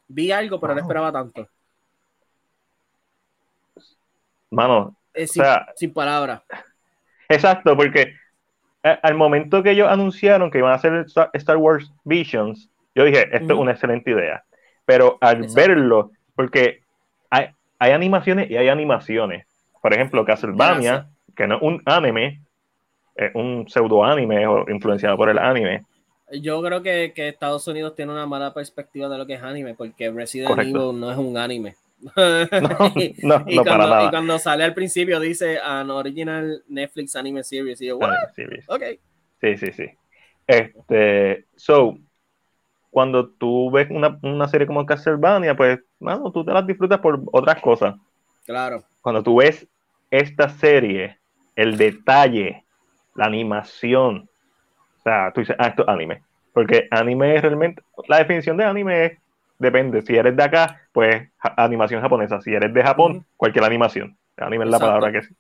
[0.09, 1.49] Vi algo, pero no esperaba tanto.
[4.51, 4.97] Mano,
[5.77, 6.43] sin, palabras.
[7.29, 8.15] Exacto, porque
[8.83, 13.55] al momento que ellos anunciaron que iban a hacer Star Wars Visions, yo dije, esto
[13.55, 14.45] es una excelente idea.
[14.85, 16.83] Pero al verlo, porque
[17.31, 19.47] hay, hay, animaciones y hay animaciones.
[19.81, 22.41] Por ejemplo, Castlevania, que no es un anime,
[23.17, 25.85] es un pseudo anime o influenciado por el anime.
[26.33, 29.75] Yo creo que, que, Estados Unidos tiene una mala perspectiva de lo que es anime,
[29.75, 31.77] porque Resident Evil no es un anime.
[32.01, 32.13] No,
[33.23, 34.05] no, y, cuando, para nada.
[34.05, 37.81] y cuando sale al principio dice an original Netflix anime series.
[37.81, 38.13] Y yo, What?
[39.41, 39.85] Sí, sí, sí.
[40.47, 41.99] Este, so,
[42.91, 47.23] cuando tú ves una, una serie como Castlevania, pues, bueno, tú te las disfrutas por
[47.33, 47.95] otras cosas.
[48.45, 48.85] Claro.
[49.01, 49.67] Cuando tú ves
[50.11, 51.19] esta serie,
[51.57, 52.65] el detalle,
[53.15, 54.29] la animación,
[55.05, 56.23] o sea, tú dices, ah, esto es anime.
[56.55, 59.19] Porque anime es realmente, la definición de anime es,
[59.59, 64.17] depende, si eres de acá, pues animación japonesa, si eres de Japón, cualquier animación.
[64.39, 65.35] Anime es la palabra que sí.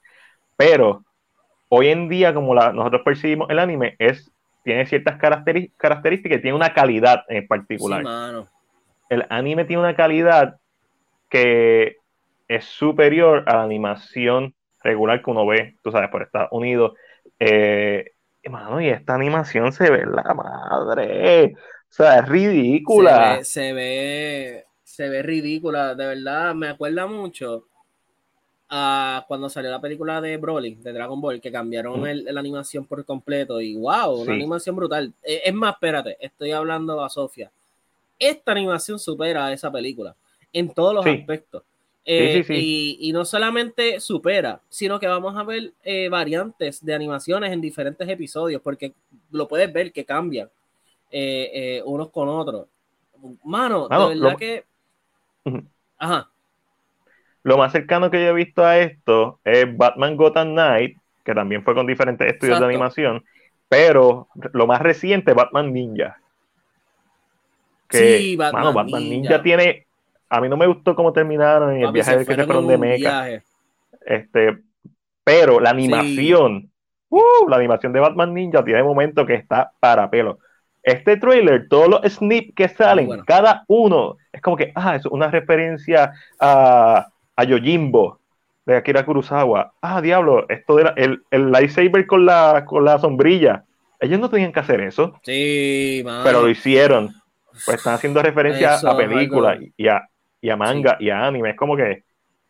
[0.56, 1.02] Pero
[1.70, 4.30] hoy en día, como la, nosotros percibimos el anime, es,
[4.64, 8.04] tiene ciertas características, tiene una calidad en particular.
[9.08, 10.56] El anime tiene una calidad
[11.30, 11.96] que
[12.48, 16.92] es superior a la animación regular que uno ve, tú sabes, por Estados Unidos.
[17.40, 18.10] Eh,
[18.80, 21.54] y esta animación se ve la madre.
[21.54, 23.44] O sea, es ridícula.
[23.44, 26.54] Se ve, se ve, ridícula, de verdad.
[26.54, 27.66] Me acuerda mucho
[28.68, 33.04] a cuando salió la película de Broly, de Dragon Ball, que cambiaron la animación por
[33.04, 33.60] completo.
[33.60, 35.12] Y wow, una animación brutal.
[35.22, 37.50] Eh, es más, espérate, estoy hablando a Sofía.
[38.18, 40.14] Esta animación supera a esa película
[40.52, 41.62] en todos los aspectos.
[42.06, 42.44] Eh,
[43.00, 48.06] y, no solamente supera, sino que vamos a ver eh, variantes de animaciones en diferentes
[48.06, 48.92] episodios, porque
[49.30, 50.50] lo puedes ver que cambian
[51.10, 52.66] eh, unos con otros.
[53.42, 54.36] Mano, de verdad lo...
[54.36, 54.64] que.
[55.98, 56.28] Ajá.
[57.42, 61.62] Lo más cercano que yo he visto a esto es Batman Gotham Knight, que también
[61.62, 63.24] fue con diferentes estudios de animación,
[63.68, 66.18] pero lo más reciente, Batman Ninja.
[67.88, 69.86] Que, sí, Batman, Batman Ninja tiene
[70.28, 73.28] a mí no me gustó cómo terminaron en el viaje que se fueron de Mecha.
[74.06, 74.58] Este,
[75.22, 76.70] pero la animación,
[77.08, 80.38] uh, la animación de Batman Ninja tiene momento que está para pelo.
[80.82, 85.28] Este trailer, todos los snips que salen, cada uno, es como que, ah, es una
[85.28, 87.06] referencia a,
[87.36, 88.18] a Yojimbo
[88.66, 89.72] de Akira Kurosawa.
[89.80, 93.64] Ah, diablo, esto era el, el lightsaber con la, con la sombrilla.
[93.98, 95.18] Ellos no tenían que hacer eso.
[95.22, 97.14] Sí, Pero lo hicieron.
[97.64, 100.08] Pues están haciendo referencia a películas y a,
[100.44, 101.50] y a manga y a anime.
[101.50, 102.04] Es como que,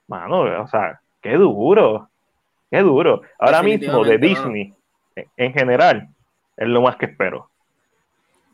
[0.08, 2.10] mano, o sea, qué duro,
[2.68, 3.22] qué duro.
[3.38, 4.74] Ahora mismo de Disney,
[5.36, 6.08] en general,
[6.56, 7.48] es lo más que espero.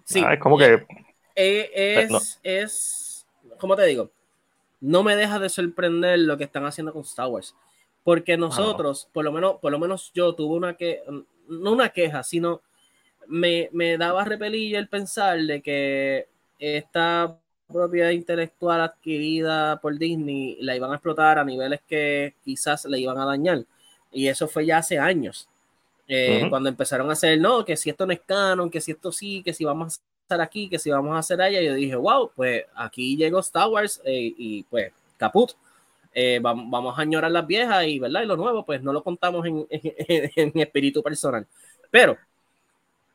[0.05, 0.23] Sí.
[0.31, 0.87] Es como que...
[1.35, 3.27] Eh, es, es,
[3.59, 4.11] ¿cómo te digo?
[4.79, 7.57] No me deja de sorprender lo que están haciendo con Star Wars.
[8.05, 11.03] Porque nosotros, por lo menos, por lo menos yo tuve una que,
[11.49, 12.61] no una queja, sino
[13.27, 17.40] me, me daba repelilla el pensar de que esta
[17.73, 23.19] propiedad intelectual adquirida por Disney la iban a explotar a niveles que quizás le iban
[23.19, 23.65] a dañar.
[24.13, 25.49] Y eso fue ya hace años.
[26.09, 29.13] Eh, cuando empezaron a hacer, no, que si esto no es canon, que si esto
[29.13, 31.95] sí, que si vamos a hacer aquí, que si vamos a hacer allá, yo dije,
[31.95, 35.53] wow, pues aquí llegó Star Wars eh, y pues caput.
[36.13, 38.23] Eh, vamos, a añorar las viejas y, ¿verdad?
[38.23, 41.47] y lo nuevo, pues no lo contamos en, en espíritu personal.
[41.91, 42.19] Pero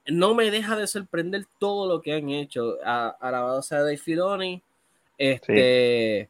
[0.07, 2.75] no me deja de sorprender todo lo que han hecho.
[2.83, 4.61] A, la base de Dave Filoni,
[5.17, 6.29] este, eh,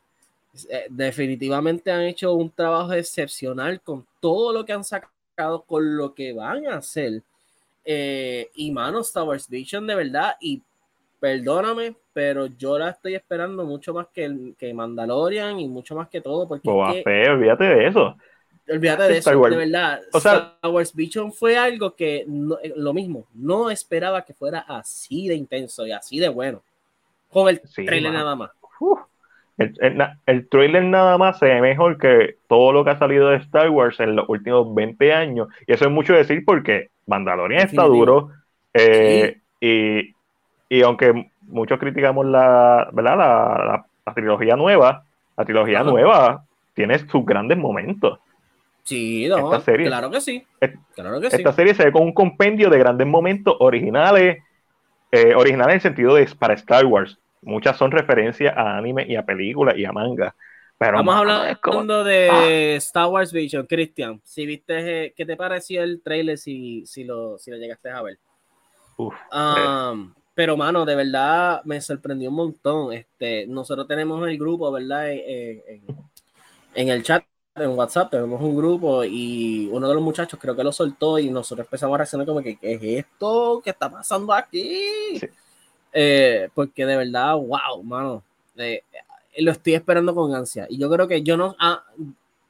[0.90, 6.34] definitivamente han hecho un trabajo excepcional con todo lo que han sacado, con lo que
[6.34, 7.22] van a hacer.
[7.84, 10.62] Eh, y mano, Star Wars Vision de verdad, y
[11.20, 16.22] perdóname, pero yo la estoy esperando mucho más que, que Mandalorian y mucho más que
[16.22, 16.48] todo.
[16.48, 16.70] Porque
[17.30, 18.16] olvídate de eso.
[18.68, 20.02] Olvídate de eso, de verdad.
[20.12, 24.66] O sea, Star Wars Vision fue algo que eh, lo mismo, no esperaba que fuera
[24.68, 26.62] así de intenso y así de bueno.
[27.30, 28.52] Con el trailer nada más.
[29.58, 33.70] el, trailer nada más se ve mejor que todo lo que ha salido de Star
[33.70, 35.50] Wars en los últimos 20 años.
[35.68, 38.32] Y eso es mucho decir porque Mandalorian está duro.
[38.74, 40.14] Eh, y,
[40.70, 43.18] y, aunque muchos criticamos la, ¿verdad?
[43.18, 45.04] la, la, trilogía nueva,
[45.38, 48.20] la trilogía nueva tiene sus grandes momentos.
[48.86, 50.46] Sí, no, claro que sí.
[50.94, 54.44] Claro que esta serie se ve con un compendio de grandes momentos originales,
[55.12, 57.18] eh, originales en el sentido de para Star Wars.
[57.42, 60.36] Muchas son referencias a anime y a películas y a manga.
[60.78, 62.76] Pero Vamos hablando de ah.
[62.78, 64.22] Star Wars Vision, Christian.
[64.24, 68.04] Si viste, eh, ¿qué te pareció el trailer si, si, lo, si lo llegaste a
[68.04, 68.20] ver?
[68.98, 72.94] Uf, um, Pero, mano, de verdad me sorprendió un montón.
[72.94, 75.12] Este, nosotros tenemos el grupo, ¿verdad?
[75.12, 75.82] en,
[76.76, 77.24] en el chat
[77.56, 81.30] en WhatsApp tenemos un grupo y uno de los muchachos creo que lo soltó y
[81.30, 83.62] nosotros empezamos a reaccionar como que ¿qué es esto?
[83.64, 84.82] ¿Qué está pasando aquí?
[85.98, 88.22] Eh, porque de verdad, wow, mano,
[88.58, 88.84] eh,
[89.38, 91.86] lo estoy esperando con ansia y yo creo que yo no, ah,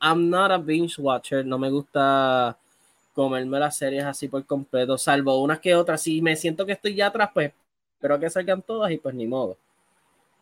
[0.02, 2.58] I'm not a binge watcher, no me gusta
[3.14, 6.96] comerme las series así por completo, salvo unas que otras, si me siento que estoy
[6.96, 7.54] ya atrás, pues
[7.94, 9.58] espero que salgan todas y pues ni modo.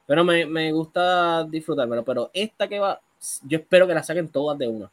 [0.07, 3.01] Pero me, me gusta disfrutármelo, pero esta que va,
[3.43, 4.91] yo espero que la saquen todas de una.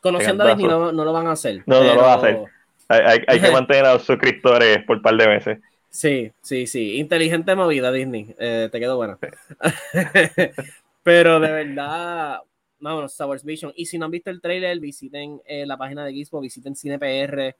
[0.00, 1.62] Conociendo a Disney no, no, lo van a hacer.
[1.66, 2.44] No, no lo van a hacer.
[2.88, 5.58] Hay, hay, que mantener a los suscriptores por un par de veces.
[5.92, 6.96] Sí, sí, sí.
[6.96, 8.34] Inteligente movida, Disney.
[8.38, 9.18] Eh, te quedó buena.
[11.02, 12.38] Pero de verdad,
[12.78, 13.72] vámonos, Star Wars Vision.
[13.76, 17.54] Y si no han visto el trailer, visiten eh, la página de Gizmo, visiten CinePR.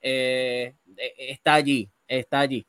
[0.00, 2.64] Eh, está allí, está allí.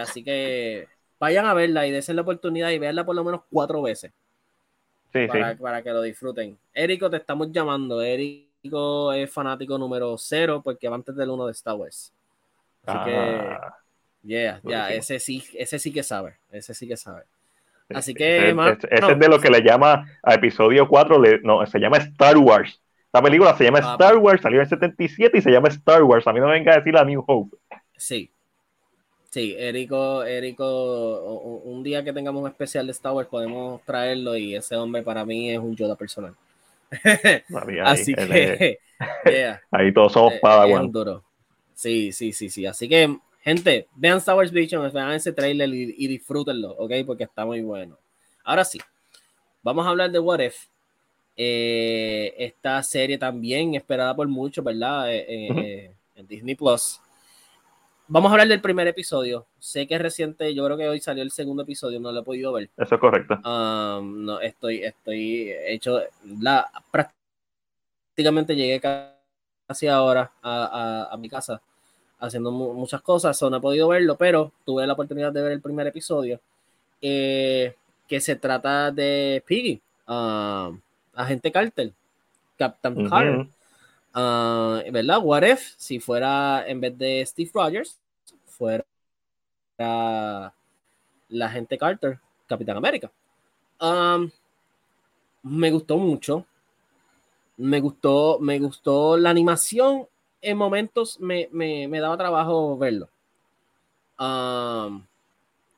[0.00, 0.88] así que
[1.20, 4.12] vayan a verla y desen la oportunidad y veanla por lo menos cuatro veces.
[5.12, 5.62] Sí, para, sí.
[5.62, 6.56] para que lo disfruten.
[6.72, 8.02] Érico, te estamos llamando.
[8.02, 12.12] Érico es fanático número cero porque va antes del uno de Star Wars.
[12.84, 13.76] Así que, ah.
[14.22, 16.36] yeah, ya, ese sí, ese sí que sabe.
[16.50, 17.22] Ese sí que sabe.
[17.94, 18.50] Así que.
[18.50, 22.80] Ese, es de lo que le llama a episodio 4, no, se llama Star Wars.
[23.06, 24.18] Esta película se llama ah, Star.
[24.18, 26.26] Wars, salió en 77 y se llama Star Wars.
[26.26, 27.56] A mí no me venga a decir la New Hope.
[27.96, 28.30] Sí.
[29.36, 34.54] Sí, Erico, Erico, un día que tengamos un especial de Star Wars podemos traerlo y
[34.54, 36.34] ese hombre para mí es un Yoda personal.
[37.84, 38.78] Así que,
[39.70, 40.90] ahí todos somos eh, Padawan.
[41.74, 42.64] Sí, sí, sí, sí.
[42.64, 46.92] Así que Gente, vean Star Wars Vision, vean ese trailer y, disfrútenlo, ¿ok?
[47.04, 47.98] Porque está muy bueno.
[48.42, 48.80] Ahora sí,
[49.62, 50.56] vamos a hablar de What If.
[51.36, 55.12] Eh, esta serie también esperada por muchos, ¿verdad?
[55.14, 57.02] Eh, eh, en Disney Plus.
[58.08, 59.46] Vamos a hablar del primer episodio.
[59.58, 62.24] Sé que es reciente, yo creo que hoy salió el segundo episodio, no lo he
[62.24, 62.70] podido ver.
[62.76, 63.34] Eso es correcto.
[63.36, 66.00] Um, no, estoy, estoy hecho,
[66.40, 71.60] la, prácticamente llegué casi ahora a mi casa
[72.18, 75.86] haciendo muchas cosas, no he podido verlo, pero tuve la oportunidad de ver el primer
[75.86, 76.40] episodio,
[77.00, 77.74] eh,
[78.08, 80.76] que se trata de Piggy, uh,
[81.14, 81.92] agente Carter,
[82.56, 83.46] Captain Carter,
[84.16, 85.20] ah, ¿verdad?
[85.22, 88.00] What if, si fuera en vez de Steve Rogers,
[88.46, 88.84] fuera
[89.78, 90.52] la
[91.46, 93.10] agente Carter, Capitán América.
[93.80, 94.30] Um,
[95.42, 96.44] me gustó mucho.
[97.58, 100.06] Me gustó, me gustó la animación
[100.42, 103.08] en momentos me, daba trabajo verlo.
[104.18, 105.02] Um,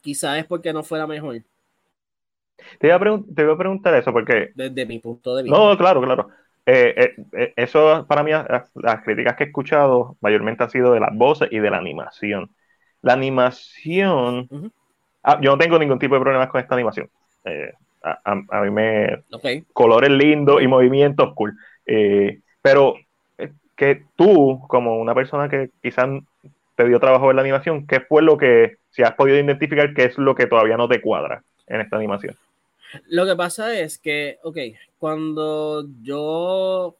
[0.01, 1.43] quizás es porque no fuera mejor.
[2.79, 4.51] Te iba, a preguntar eso porque...
[4.55, 5.57] Desde mi punto de vista.
[5.57, 6.29] No, claro, claro.
[6.71, 11.01] Eh, eh, eh, eso para mí, las, críticas que he escuchado mayormente han sido de
[11.01, 12.51] las voces y de la animación.
[13.01, 14.71] La animación...
[15.23, 17.09] Ah, yo no tengo ningún tipo de problemas con esta animación.
[18.03, 19.23] A, mí me...
[19.73, 21.57] Colores lindos y movimientos cool.
[22.61, 22.97] pero
[23.75, 26.07] que tú, como una persona que quizás
[26.75, 30.05] te dio trabajo en la animación, ¿qué fue lo que, si has podido identificar, qué
[30.05, 32.37] es lo que todavía no te cuadra en esta animación?
[33.07, 34.59] Lo que pasa es que, ok,
[34.99, 36.97] cuando yo,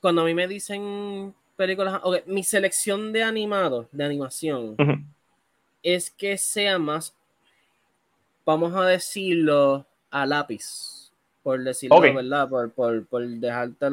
[0.00, 4.76] cuando a mí me dicen películas, ok, mi selección de animados, de animación,
[5.82, 7.14] es que sea más,
[8.44, 11.10] vamos a decirlo, a lápiz,
[11.42, 12.48] por decirlo, ¿verdad?
[12.48, 13.86] Por, por, por dejarte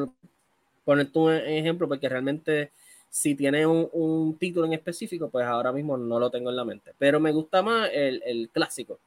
[0.86, 2.72] ponerte un ejemplo, porque realmente
[3.10, 6.92] si tiene un, título en específico, pues ahora mismo no lo tengo en la mente.
[6.98, 9.00] Pero me gusta más el, clásico.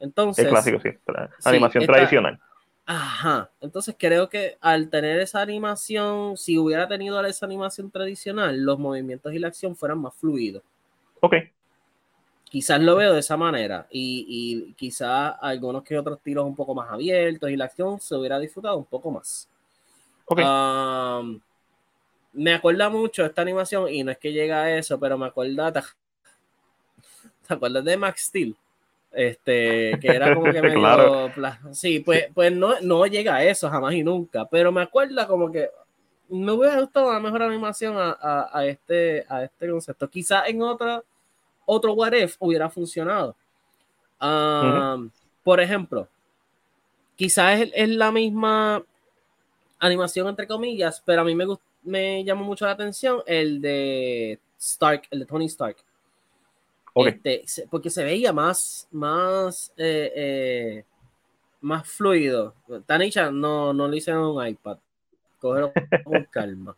[0.00, 0.90] Entonces, el clásico, sí,
[1.44, 2.40] animación tradicional.
[2.86, 8.78] Ajá, entonces creo que al tener esa animación, si hubiera tenido esa animación tradicional, los
[8.78, 10.62] movimientos y la acción fueran más fluidos.
[11.20, 11.34] Ok.
[12.44, 16.74] Quizás lo veo de esa manera y, y quizás algunos que otros tiros un poco
[16.74, 19.50] más abiertos y la acción se hubiera disfrutado un poco más
[22.32, 25.72] me acuerda mucho esta animación y no es que llega a eso, pero me acuerda,
[27.46, 28.56] ¿te, acuerdas de Max Steel?
[29.12, 31.32] Este, que era como que medio.
[31.72, 35.50] Sí, pues, pues no, no llega a eso jamás y nunca, pero me acuerda como
[35.50, 35.68] que
[36.28, 40.08] me hubiera gustado una mejor animación a, a, este, a este concepto.
[40.08, 41.02] Quizás en otra,
[41.64, 43.34] otro What If hubiera funcionado.
[45.42, 46.08] Por ejemplo,
[47.16, 48.82] quizás es, es, la misma
[49.78, 51.46] animación entre comillas, pero a mí me,
[51.82, 55.76] me llamó mucho la atención el de Stark, el de Tony Stark.
[57.06, 60.84] Este, porque se veía más, más, eh, eh,
[61.60, 62.54] más fluido.
[62.86, 64.78] Tanisha no, no lo hice en un iPad.
[65.40, 65.72] Cógelo
[66.04, 66.76] con calma.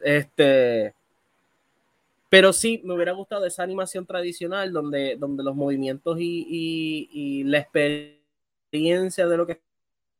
[0.00, 0.94] Este,
[2.28, 7.44] pero sí, me hubiera gustado esa animación tradicional donde, donde los movimientos y, y, y
[7.44, 9.60] la experiencia de lo que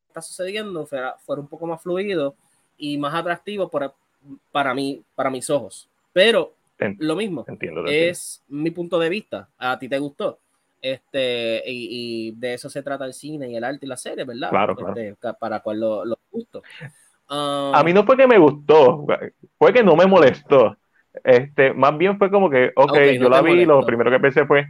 [0.09, 2.37] está sucediendo fuera, un poco más fluido
[2.79, 5.89] y más atractivo para, mí, para mis ojos.
[6.12, 7.45] Pero lo mismo,
[7.87, 9.49] es mi punto de vista.
[9.59, 10.41] A ti te gustó.
[10.81, 14.51] Este, y, de eso se trata el cine y el arte y la serie, ¿verdad?
[14.51, 16.62] Claro, este, Para cual lo, lo gusto.
[17.29, 19.07] a mí no fue que me gustó,
[19.57, 20.77] fue que no me molestó.
[21.22, 24.66] Este, más bien fue como que, ok, yo la vi, lo primero que pensé fue,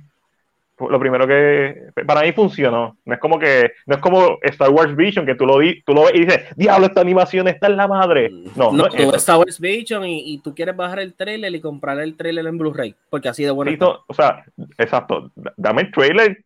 [0.78, 2.98] lo primero que para mí funcionó.
[3.04, 5.94] No es como que no es como Star Wars Vision que tú lo, di, tú
[5.94, 8.30] lo ves y dices, diablo, esta animación está en la madre.
[8.56, 12.00] No, no, tú ves Star Wars Vision y, tú quieres bajar el trailer y comprar
[12.00, 14.04] el trailer en Blu-ray, porque así de bueno.
[14.06, 14.44] o sea,
[14.78, 16.44] exacto, dame el trailer.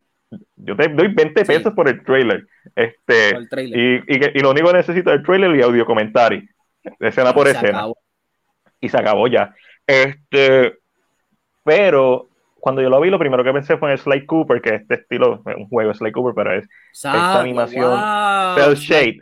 [0.57, 2.45] Yo te doy 20 pesos por el trailer.
[2.75, 6.43] Este, Y, y, lo único que necesito es el trailer y audio comentario.
[6.99, 7.87] Escena por escena.
[8.79, 9.55] Y se acabó ya.
[9.87, 10.77] Este,
[11.63, 12.28] pero
[12.59, 14.95] cuando yo lo vi, lo primero que pensé fue en Sly Cooper, que es este
[14.95, 17.99] estilo, un juego Sly Cooper, pero es esta animación
[18.55, 19.19] Cell Shade.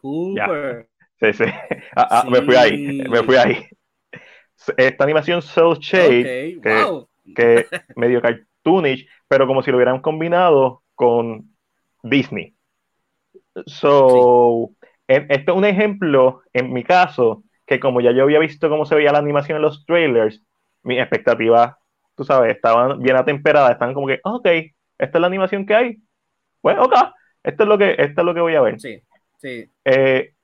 [0.00, 0.88] Cooper.
[1.20, 1.44] Sí, sí.
[1.96, 3.66] Ah, ah, me fui ahí, me fui ahí.
[4.76, 7.04] Esta animación Cell Shade, que,
[7.34, 11.54] que medio cartoonish, pero como si lo hubieran combinado con
[12.02, 12.54] Disney.
[13.66, 14.70] So,
[15.06, 18.94] esto es un ejemplo, en mi caso, que como ya yo había visto cómo se
[18.94, 20.42] veía la animación en los trailers,
[20.82, 21.78] mi expectativa
[22.16, 24.46] tú sabes, estaban bien atemperadas, estaban como que, ok,
[24.98, 25.96] esta es la animación que hay.
[26.62, 26.94] Bueno, ok,
[27.42, 28.80] esto es lo que, esto es lo que voy a ver.
[28.80, 29.02] Sí,
[29.38, 29.70] sí.
[29.84, 30.34] Eh,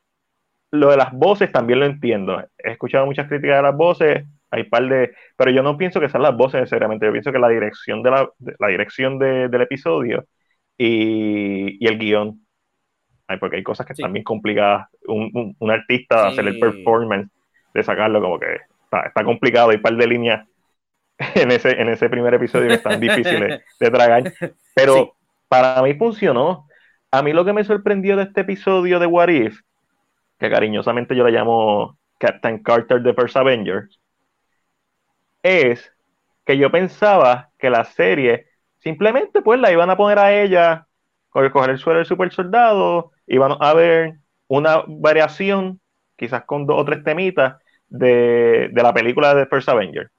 [0.71, 2.41] lo de las voces también lo entiendo.
[2.59, 6.09] He escuchado muchas críticas de las voces, hay par de, pero yo no pienso que
[6.09, 10.27] sean las voces necesariamente, yo pienso que la dirección de la, la dirección del episodio
[10.77, 12.47] y, el guion.
[13.41, 14.89] porque hay cosas que están bien complicadas.
[15.07, 17.31] Un, un, artista hacer el performance
[17.75, 20.49] de sacarlo, como que está, está complicado, hay un par de líneas
[21.35, 24.33] en ese, en ese primer episodio que están difíciles de tragar.
[24.75, 25.17] Pero
[25.49, 26.67] para mí funcionó.
[27.11, 29.61] A mí lo que me sorprendió de este episodio de What If,
[30.39, 33.99] que cariñosamente yo le llamo Captain Carter de First Avengers,
[35.43, 35.91] es
[36.45, 38.47] que yo pensaba que la serie
[38.79, 40.87] simplemente pues la iban a poner a ella,
[41.31, 45.81] coger el suelo del super soldado, iban a ver una variación,
[46.17, 47.57] quizás con dos o tres temitas,
[47.89, 50.11] de, de la película de First Avengers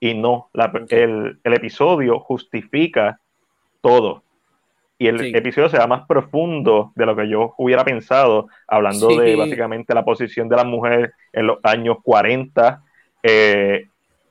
[0.00, 0.50] y no,
[0.90, 3.20] el, episodio justifica
[3.80, 4.22] todo.
[4.98, 9.94] Y el episodio será más profundo de lo que yo hubiera pensado, hablando de básicamente
[9.94, 12.82] la posición de la mujer en los años 40,
[13.22, 13.88] eh,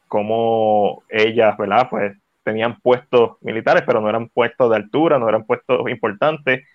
[0.07, 1.88] como ellas, ¿verdad?
[1.89, 6.66] Pues tenían puestos militares, pero no eran puestos de altura, no eran puestos importantes.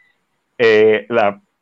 [0.59, 1.07] Eh,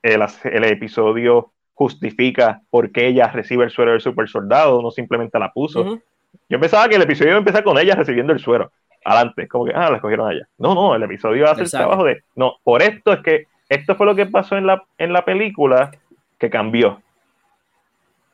[0.02, 5.52] el, episodio justifica por qué ella recibe el suero del super soldado, no simplemente la
[5.52, 6.00] puso.
[6.48, 8.70] Yo pensaba que el episodio iba a empezar con ella recibiendo el suero.
[9.04, 10.48] Adelante, como que, ah, la escogieron a ella.
[10.58, 12.22] No, no, el episodio va a hacer el trabajo de.
[12.34, 15.92] No, por esto es que esto fue lo que pasó en la, en la película
[16.38, 17.00] que cambió.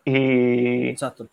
[0.05, 0.89] Y.
[0.89, 1.29] Exacto.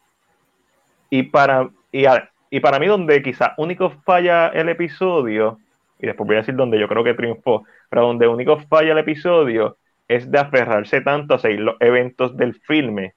[1.09, 2.05] Y para, y,
[2.49, 5.57] y para mí, donde quizás único falla el episodio,
[5.99, 8.97] y después voy a decir donde yo creo que triunfó, pero donde único falla el
[8.99, 13.13] episodio es de aferrarse tanto a seguir los eventos del filme,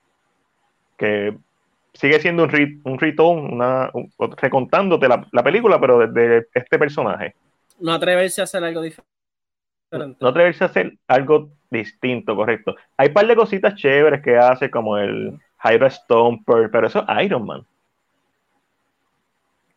[0.96, 1.36] que
[1.94, 2.98] sigue siendo un, rit, un
[3.52, 3.90] una,
[4.36, 7.34] recontándote la, la, película, pero desde este personaje.
[7.78, 10.16] No atreverse a hacer algo diferente.
[10.20, 12.76] No, atreverse a hacer algo distinto, correcto.
[12.96, 17.24] Hay un par de cositas chéveres que hace, como el Hydra Stomper, pero eso es
[17.24, 17.66] Iron Man.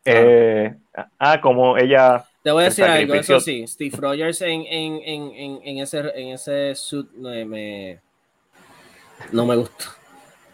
[0.06, 0.74] Eh,
[1.20, 2.24] ah, como ella.
[2.44, 3.68] Te voy a decir algo, eso sí.
[3.68, 8.00] Steve Rogers en, en, en, en ese, en ese suit me,
[9.32, 9.86] no me gusta.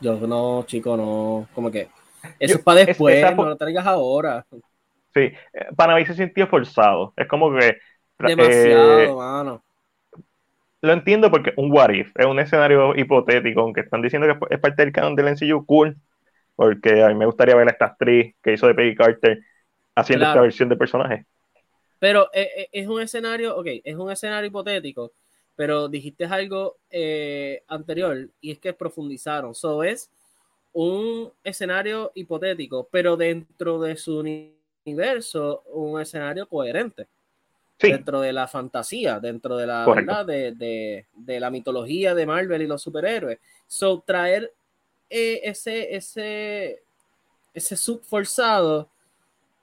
[0.02, 1.88] Yo no, chico, no, como que
[2.40, 4.46] eso es para después, no lo traigas ahora.
[5.14, 5.36] Sí, eh,
[5.76, 7.14] para mí se sintió forzado.
[7.16, 7.78] Es como que.
[8.18, 9.64] Demasiado, eh, mano.
[10.82, 14.60] Lo entiendo porque un what if es un escenario hipotético, aunque están diciendo que es
[14.60, 15.98] parte del canon del NCU, cool.
[16.56, 19.40] Porque a mí me gustaría ver a esta actriz que hizo de Peggy Carter
[19.96, 21.26] haciendo esta versión de personaje.
[22.00, 25.14] Pero eh, es un escenario, ok, es un escenario hipotético
[25.56, 29.54] pero dijiste algo eh, anterior y es que profundizaron.
[29.54, 30.10] So es
[30.74, 37.08] un escenario hipotético, pero dentro de su universo, un escenario coherente.
[37.80, 42.80] Dentro de la fantasía, dentro de la verdad de, la mitología de Marvel y los
[42.80, 43.40] superhéroes.
[43.66, 44.54] So traer
[45.10, 46.84] eh, ese, ese,
[47.56, 48.88] ese subforzado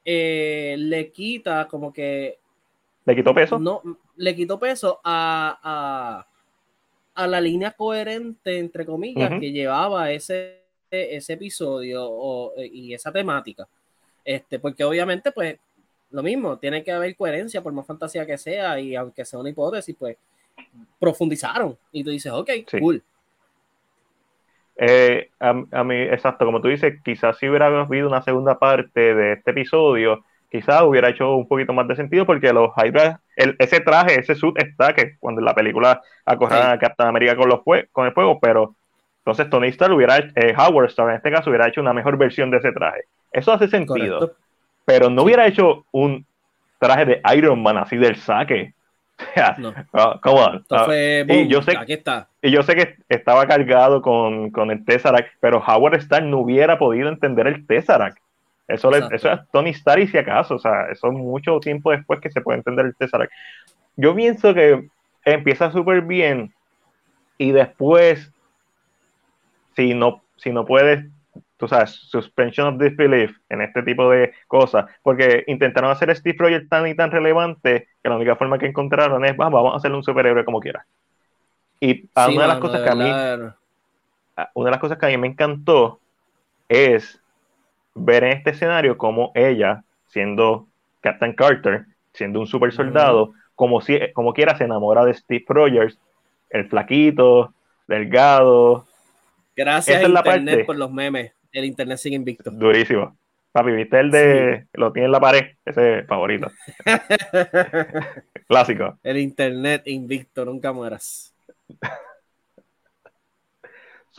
[0.05, 2.39] eh, le quita como que.
[3.05, 3.59] ¿Le quitó peso?
[3.59, 3.83] No,
[4.19, 6.25] le quitó peso a,
[7.15, 13.67] a, la línea coherente, entre comillas, que llevaba ese, ese episodio y esa temática.
[14.25, 15.59] Este, porque obviamente, pues,
[16.11, 19.51] lo mismo, tiene que haber coherencia, por más fantasía que sea, y aunque sea una
[19.51, 20.17] hipótesis, pues,
[20.99, 21.77] profundizaron.
[21.93, 23.03] Y tú dices, ok, cool.
[24.77, 29.15] Eh, a, a, mí, exacto, como tú dices, quizás si hubiera habido una segunda parte
[29.15, 33.81] de este episodio, quizás hubiera hecho un poquito más de sentido porque los Hydra, ese
[33.81, 37.61] traje, ese suit está que cuando en la película acorralan a Captain America con, los
[37.93, 38.75] con el fuego, pero
[39.19, 42.51] entonces Tony Stark hubiera, eh, Howard Stark en este caso hubiera hecho una mejor versión
[42.51, 43.03] de ese traje.
[43.31, 44.33] Eso hace sentido.
[44.87, 46.25] Pero no hubiera hecho un
[46.79, 48.73] traje de Iron Man así del saque.
[49.59, 49.75] no.
[49.93, 50.65] Ah, come on.
[50.71, 52.29] Ah, y yo sé, aquí está.
[52.41, 56.79] Y yo sé que estaba cargado con, con el Tesseract, pero Howard Stark no hubiera
[56.79, 58.17] podido entender el Tesseract.
[58.69, 61.91] Eso, le, eso es Tony Stark y si acaso, o sea, eso es mucho tiempo
[61.91, 63.33] después que se puede entender el Tesseract.
[63.97, 64.89] Yo pienso que
[65.25, 66.53] empieza súper bien
[67.39, 68.31] y después,
[69.75, 71.07] si no, si no puedes
[71.59, 76.69] tú sabes, suspension of disbelief en este tipo de cosas, porque intentaron hacer Steve Rogers
[76.69, 80.05] tan y tan relevante que la única forma que encontraron es, vamos, a hacerle un
[80.05, 80.87] superhéroe como quiera.
[81.81, 83.11] Y una de las cosas que a mí,
[84.55, 86.01] una de las cosas que a mí me encantó
[86.69, 87.21] es
[88.05, 90.67] ver en este escenario como ella, siendo
[91.01, 95.99] Captain Carter, siendo un super soldado, como, si, como quiera se enamora de Steve Rogers,
[96.51, 97.53] el flaquito,
[97.87, 98.87] delgado.
[99.57, 101.33] Gracias a Internet por los memes.
[101.53, 102.51] El internet sigue invicto.
[102.51, 103.17] Durísimo.
[103.53, 105.47] Papi, ¿viste el de lo tiene en la pared?
[105.65, 106.51] Ese favorito.
[108.47, 108.99] Clásico.
[109.03, 111.33] El internet invicto, nunca mueras.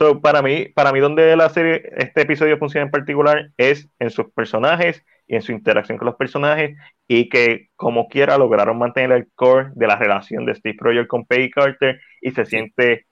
[0.00, 4.08] So, para mí, para mí, donde la serie, este episodio funciona en particular es en
[4.08, 6.74] sus personajes y en su interacción con los personajes
[7.06, 11.26] y que como quiera lograron mantener el core de la relación de Steve Rogers con
[11.26, 13.04] Peggy Carter y se siente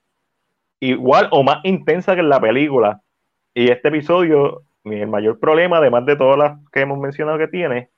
[0.81, 3.03] igual o más intensa que en la película
[3.53, 7.91] y este episodio, el mayor problema, además de todas las que hemos mencionado que tiene,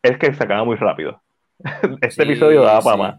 [0.00, 1.20] es que se acaba muy rápido.
[2.02, 3.18] este episodio daba para más.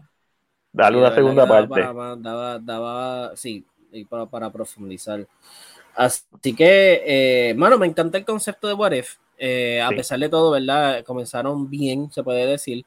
[0.72, 1.82] Darle una segunda parte.
[1.82, 5.26] daba, daba, sí, y para, profundizar.
[5.94, 9.16] Así que, eh, mano, me encanta el concepto de What If.
[9.38, 11.04] Eh, a pesar de todo, ¿verdad?
[11.04, 12.84] Comenzaron bien, se puede decir.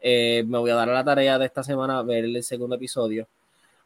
[0.00, 3.26] Eh, me voy a dar a la tarea de esta semana ver el segundo episodio.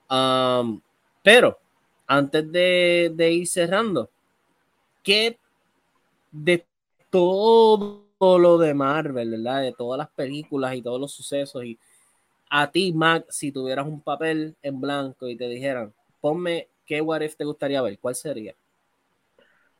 [0.08, 0.80] Um,
[1.22, 1.58] pero
[2.06, 4.08] antes de, ir cerrando,
[5.02, 5.38] ¿qué
[6.30, 6.64] de
[7.10, 9.62] todo lo de Marvel, ¿verdad?
[9.62, 11.78] De todas las películas y todos los sucesos y
[12.50, 15.92] a ti, Mac, si tuvieras un papel en blanco y te dijeran,
[16.24, 18.54] ponme qué what if te gustaría ver, ¿cuál sería?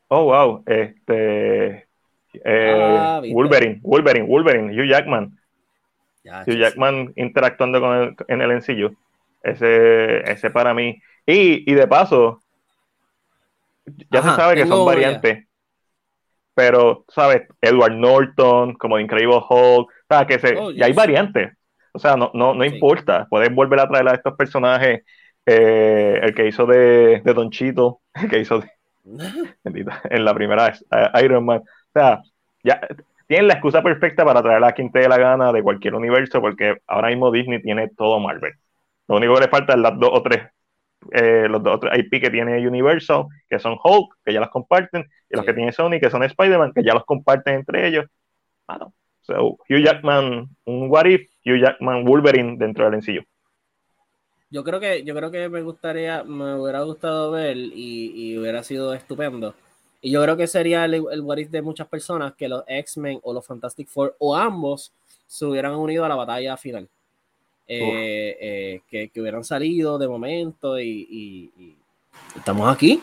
[0.08, 1.86] Oh, wow, este
[2.44, 5.38] eh, ah, Wolverine, Wolverine, Wolverine, Hugh Jackman.
[6.46, 8.90] Hugh Jackman interactuando con el, en el encillo.
[9.42, 12.42] Ese, ese para mí y, y de paso,
[14.10, 15.46] ya se sabe que son variantes.
[16.54, 17.48] Pero, ¿sabes?
[17.62, 21.56] Edward Norton, como Incredible Hulk, sea, Que se, oh, y hay variantes.
[21.92, 23.26] O sea, no, no, no importa.
[23.30, 25.04] Puedes volver a traer a estos personajes.
[25.46, 28.70] Eh, el que hizo de, de Don Chito, el que hizo de,
[30.10, 31.58] en la primera uh, Iron Man.
[31.58, 32.22] O sea,
[32.62, 32.80] ya
[33.26, 36.40] tienen la excusa perfecta para traer a quien te dé la gana de cualquier universo,
[36.40, 38.54] porque ahora mismo Disney tiene todo Marvel.
[39.08, 40.48] Lo único que le falta es las dos o tres
[41.12, 45.06] eh, los dos otros IP que tiene Universal, que son Hulk, que ya las comparten,
[45.28, 48.06] y los que tiene Sony, que son Spider-Man, que ya los comparten entre ellos.
[48.66, 53.22] Bueno, so, Hugh Jackman, un What If, Hugh Jackman Wolverine dentro del sencillo.
[54.54, 58.94] Yo creo que, yo creo que me gustaría, me hubiera gustado ver y, hubiera sido
[58.94, 59.52] estupendo.
[60.00, 63.18] Y yo creo que sería el, el What If de muchas personas que los X-Men
[63.24, 64.92] o los Fantastic Four o ambos
[65.26, 66.88] se hubieran unido a la batalla final.
[67.66, 71.76] Eh, eh, que, que, hubieran salido de momento y,
[72.36, 73.02] estamos aquí,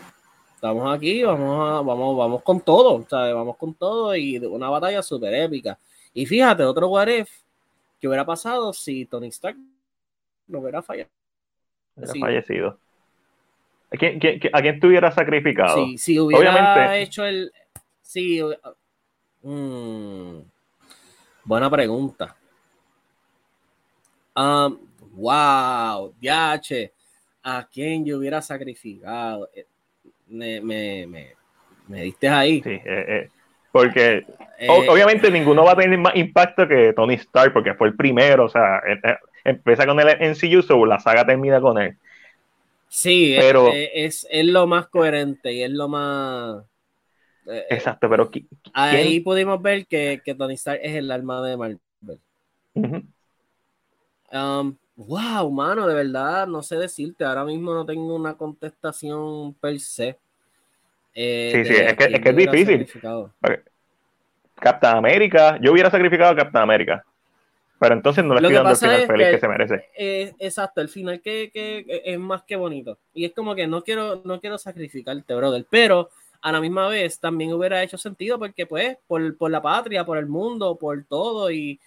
[0.55, 5.77] estamos aquí, vamos, vamos, vamos con todo, vamos con todo y una batalla súper épica.
[6.13, 7.29] Y fíjate, otro what if
[7.99, 9.57] que hubiera pasado si Tony Stark
[10.47, 11.09] no hubiera fallado.
[12.19, 12.77] Fallecido.
[13.93, 14.19] ¿A quién,
[14.53, 15.85] ¿A quién, te hubiera sacrificado?
[15.97, 17.51] si hubiera hecho el...
[18.01, 18.41] Sí,
[19.41, 20.37] mm,
[21.43, 22.35] buena pregunta.
[24.35, 24.79] Um,
[25.13, 26.93] wow, yache,
[27.43, 29.49] a quién yo hubiera sacrificado.
[29.53, 29.65] Eh,
[30.27, 31.07] me, me,
[31.87, 32.61] me, diste ahí.
[32.61, 33.29] Sí, eh, eh,
[33.71, 34.25] porque
[34.67, 38.49] obviamente ninguno va a tener más impacto que Tony Stark, porque fue el primero, o
[38.49, 38.81] sea,
[39.43, 41.97] empieza con él en CU, la saga termina con él.
[42.87, 46.63] Sí, pero, es, es, lo más coherente y es lo más...
[47.69, 48.29] Exacto, pero
[48.73, 51.79] ahí pudimos ver que, que, Tony Stark es el alma de Marvel.
[54.31, 57.23] Um, wow, mano, de verdad, no sé decirte.
[57.25, 60.17] Ahora mismo no tengo una contestación per se.
[61.13, 62.87] Eh, sí, sí, es que, es difícil.
[64.55, 67.03] Captain América, yo hubiera sacrificado a Captain América.
[67.81, 69.85] Pero entonces no le estoy dando el final feliz que, se merece.
[70.37, 72.99] Exacto, el final que, que, es más que bonito.
[73.11, 75.65] Y es como que no quiero, no quiero sacrificarte, brother.
[75.67, 76.09] Pero
[76.43, 80.19] a la misma vez también hubiera hecho sentido porque, pues, por, por la patria, por
[80.19, 81.49] el mundo, por todo.
[81.49, 81.79] Y,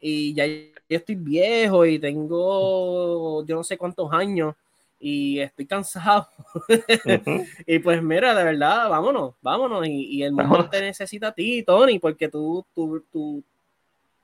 [0.00, 4.56] y ya yo estoy viejo y tengo yo no sé cuántos años
[4.98, 6.28] y estoy cansado.
[7.66, 9.86] y pues mira, de verdad, vámonos, vámonos.
[9.86, 13.44] Y, el mundo te necesita a ti, Tony, porque tú, tú, tú,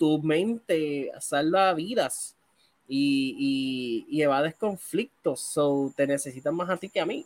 [0.03, 2.35] tu mente salva vidas
[2.89, 5.41] y, y, evades conflictos.
[5.41, 7.25] So, te necesitan más a ti que a mí.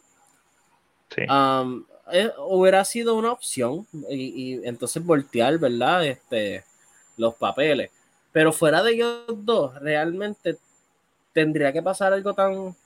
[1.08, 1.22] Sí.
[1.22, 6.04] Um, eh, hubiera sido una opción y, y, entonces voltear, ¿verdad?
[6.04, 6.64] Este,
[7.16, 7.90] los papeles.
[8.30, 10.58] Pero fuera de ellos dos, realmente
[11.32, 12.76] tendría que pasar algo tan...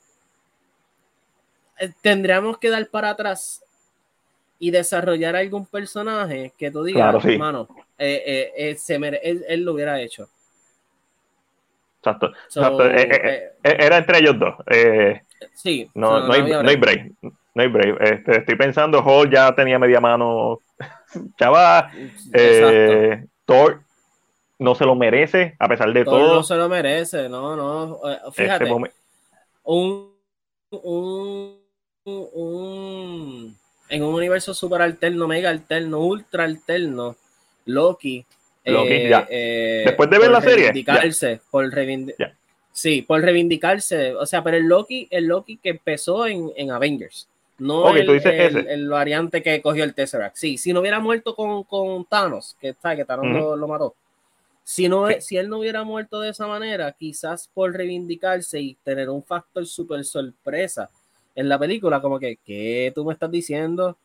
[1.81, 3.61] Eh, tendríamos que dar para atrás
[4.57, 7.37] y desarrollar algún personaje que tú digas, Claro, sí.
[8.01, 10.27] Eh, eh, eh, se mere- él, él lo hubiera hecho.
[11.99, 12.31] Exacto.
[12.47, 12.83] So, exacto.
[13.63, 14.55] Era entre ellos dos.
[15.53, 17.11] Sí, no, so, no, hay, no hay break.
[17.21, 18.01] No hay break.
[18.01, 20.59] Este, estoy pensando, Hall ya tenía media mano.
[21.37, 21.91] Chaval,
[23.45, 23.81] Thor
[24.59, 26.35] no se lo merece, a pesar de Thor todo.
[26.35, 27.99] no se lo merece, no, no.
[28.09, 28.91] Este Fíjate, momen-
[29.63, 30.11] un,
[30.71, 31.57] un,
[32.05, 33.57] un-
[33.89, 37.15] en un universo super alterno, mega alterno, ultra alterno,
[37.65, 38.25] Loki.
[38.65, 39.27] Loki, ya.
[39.29, 42.35] eh, Después de ver la serie, reivindicarse, por reivindi- Ya.
[42.71, 44.15] Sí, por reivindicarse.
[44.15, 47.27] O sea, pero el Loki, el Loki que empezó en, en Avengers.
[47.57, 48.73] No Ok, el, tú dices el- ese.
[48.73, 50.35] el variante que cogió el Tesseract.
[50.35, 52.97] Sí, si no hubiera muerto con, con Thanos, que, ¿sabes?
[52.99, 53.93] que Thanos lo, lo mató.
[54.63, 55.15] Si, no, Sí.
[55.21, 59.65] si él no hubiera muerto de esa manera, quizás por reivindicarse y tener un factor
[59.65, 60.89] súper sorpresa
[61.35, 63.97] en la película, como que, ¿qué tú me estás diciendo?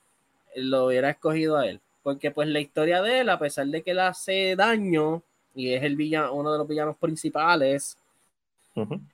[0.57, 1.81] Lo hubiera escogido a él.
[2.07, 5.25] Porque pues la historia de él, a pesar de que él hace daño
[5.57, 7.99] y es el villano, uno de los villanos principales,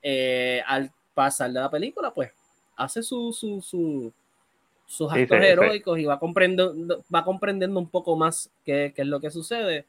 [0.03, 2.31] eh, al pasar de la película, pues
[2.75, 4.13] hace su, su, su-
[4.85, 5.49] sus Sí, actos sí, sí.
[5.49, 9.85] heroicos y va comprendiendo, va comprendiendo un poco más qué, qué es lo que sucede.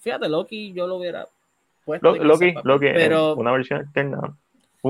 [0.00, 1.28] Fíjate, Loki, yo lo hubiera
[1.84, 2.16] puesto.
[2.16, 4.36] Loki, Loki pero una versión alterna.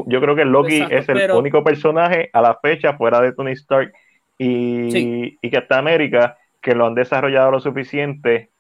[0.06, 3.32] Yo creo que Loki Exacto, es el pero- único personaje a la fecha fuera de
[3.34, 3.92] Tony Stark
[4.38, 8.50] y, y Captain América que lo han desarrollado lo suficiente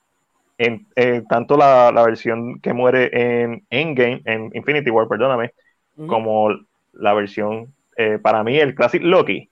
[0.58, 3.10] en eh, tanto la, la versión que muere
[3.42, 5.52] en Endgame, en Infinity War, perdóname,
[6.06, 6.50] como
[6.92, 9.50] la versión, eh, para mí, el Classic Loki,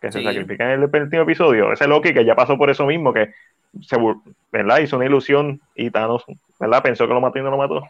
[0.00, 1.72] que se sacrifica en el penúltimo episodio.
[1.72, 3.30] Ese Loki que ya pasó por eso mismo, que
[3.82, 3.96] se,
[4.52, 4.78] ¿verdad?
[4.78, 6.24] hizo una ilusión y Thanos
[6.60, 6.82] ¿verdad?
[6.82, 7.82] pensó que lo mató y no lo mató.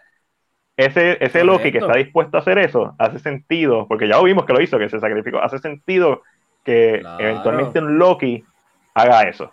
[0.77, 4.53] Ese, ese Loki que está dispuesto a hacer eso, hace sentido, porque ya vimos que
[4.53, 6.23] lo hizo, que se sacrificó, hace sentido
[6.65, 7.19] que Claro.
[7.19, 8.45] eventualmente un Loki
[8.99, 9.51] haga eso.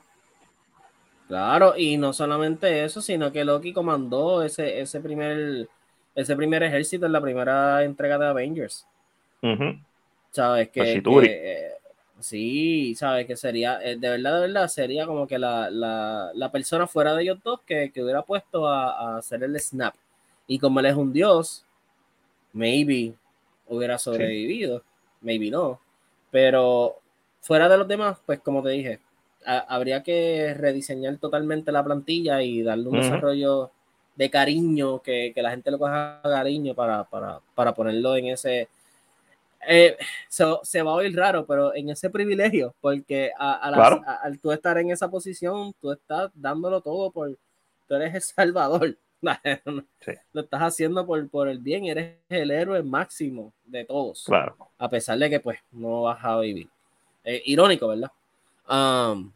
[1.28, 5.68] Claro, y no solamente eso, sino que Loki comandó ese, ese primer
[6.14, 8.88] ese primer ejército en la primera entrega de Avengers.
[10.32, 10.70] ¿Sabes?
[10.70, 11.72] Que, eh,
[12.20, 13.28] sí, ¿sabes?
[13.28, 17.14] Que sería, eh, de verdad, de verdad, sería como que la, la, la persona fuera
[17.14, 19.94] de ellos dos que, que hubiera puesto a, a hacer el snap.
[20.48, 21.66] Y como él es un dios,
[22.54, 23.14] maybe
[23.68, 24.84] hubiera sobrevivido,
[25.22, 25.80] maybe no.
[26.32, 26.98] Pero
[27.42, 29.00] fuera de los demás, pues como te dije,
[29.46, 33.04] a- habría que rediseñar totalmente la plantilla y darle un Ujú.
[33.04, 33.72] desarrollo
[34.16, 38.68] de cariño, que, que la gente lo coja cariño para, para, para ponerlo en ese...
[39.68, 39.98] eh,
[40.30, 44.02] se, se va a oír raro, pero en ese privilegio, porque a, a las- Claro.
[44.24, 47.36] al tú estar en esa posición, tú estás dándolo todo por...
[47.88, 48.96] Tú eres el salvador.
[50.02, 50.12] Sí.
[50.34, 54.56] Lo estás haciendo por, por el bien, eres el héroe máximo de todos Claro.
[54.78, 56.68] a pesar de que pues no vas a vivir.
[57.24, 58.12] Eh, irónico, ¿verdad?
[58.70, 59.32] Um,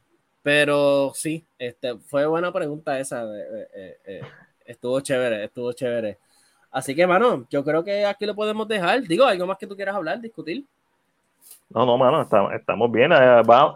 [0.49, 3.21] pero sí, este, fue buena pregunta esa.
[3.23, 4.21] eh, eh, eh,
[4.65, 6.17] estuvo chévere, estuvo chévere.
[6.71, 9.03] Así que, mano, yo creo que aquí lo podemos dejar.
[9.03, 10.65] Digo, algo más que tú quieras hablar, discutir.
[11.69, 13.11] No, no, mano, estamos, estamos bien.
[13.11, 13.75] eh, va-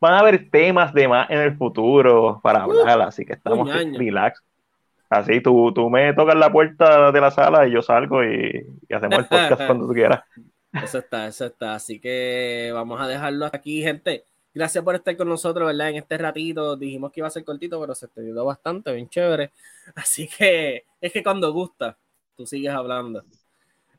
[0.00, 3.72] van a haber temas de más en el futuro para Uh, hablar, así que estamos
[3.72, 4.42] relax.
[5.08, 8.94] Así tú, tú me tocas la puerta de la sala y yo salgo y, y
[8.94, 10.22] hacemos el podcast cuando tú quieras.
[10.72, 11.76] Eso está, eso está.
[11.76, 14.24] Así que vamos a dejarlo hasta aquí, gente.
[14.52, 15.90] Gracias por estar con nosotros, ¿verdad?
[15.90, 19.08] En este ratito dijimos que iba a ser cortito, pero se te ayudó bastante, bien
[19.08, 19.52] chévere.
[19.94, 21.96] Así que es que cuando gusta,
[22.36, 23.22] tú sigues hablando.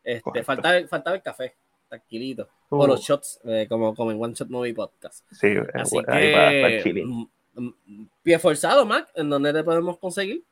[0.03, 1.55] Este, faltaba, faltaba el café,
[1.87, 2.49] tranquilito.
[2.69, 5.25] O Uh, los shots, eh, como, como en One Shot Movie Podcast.
[5.31, 7.07] sí, eh, Así bueno, para que, chilling.
[7.07, 7.27] mm,
[7.85, 10.43] mm, pie forzado, Mac, ¿en dónde te podemos conseguir?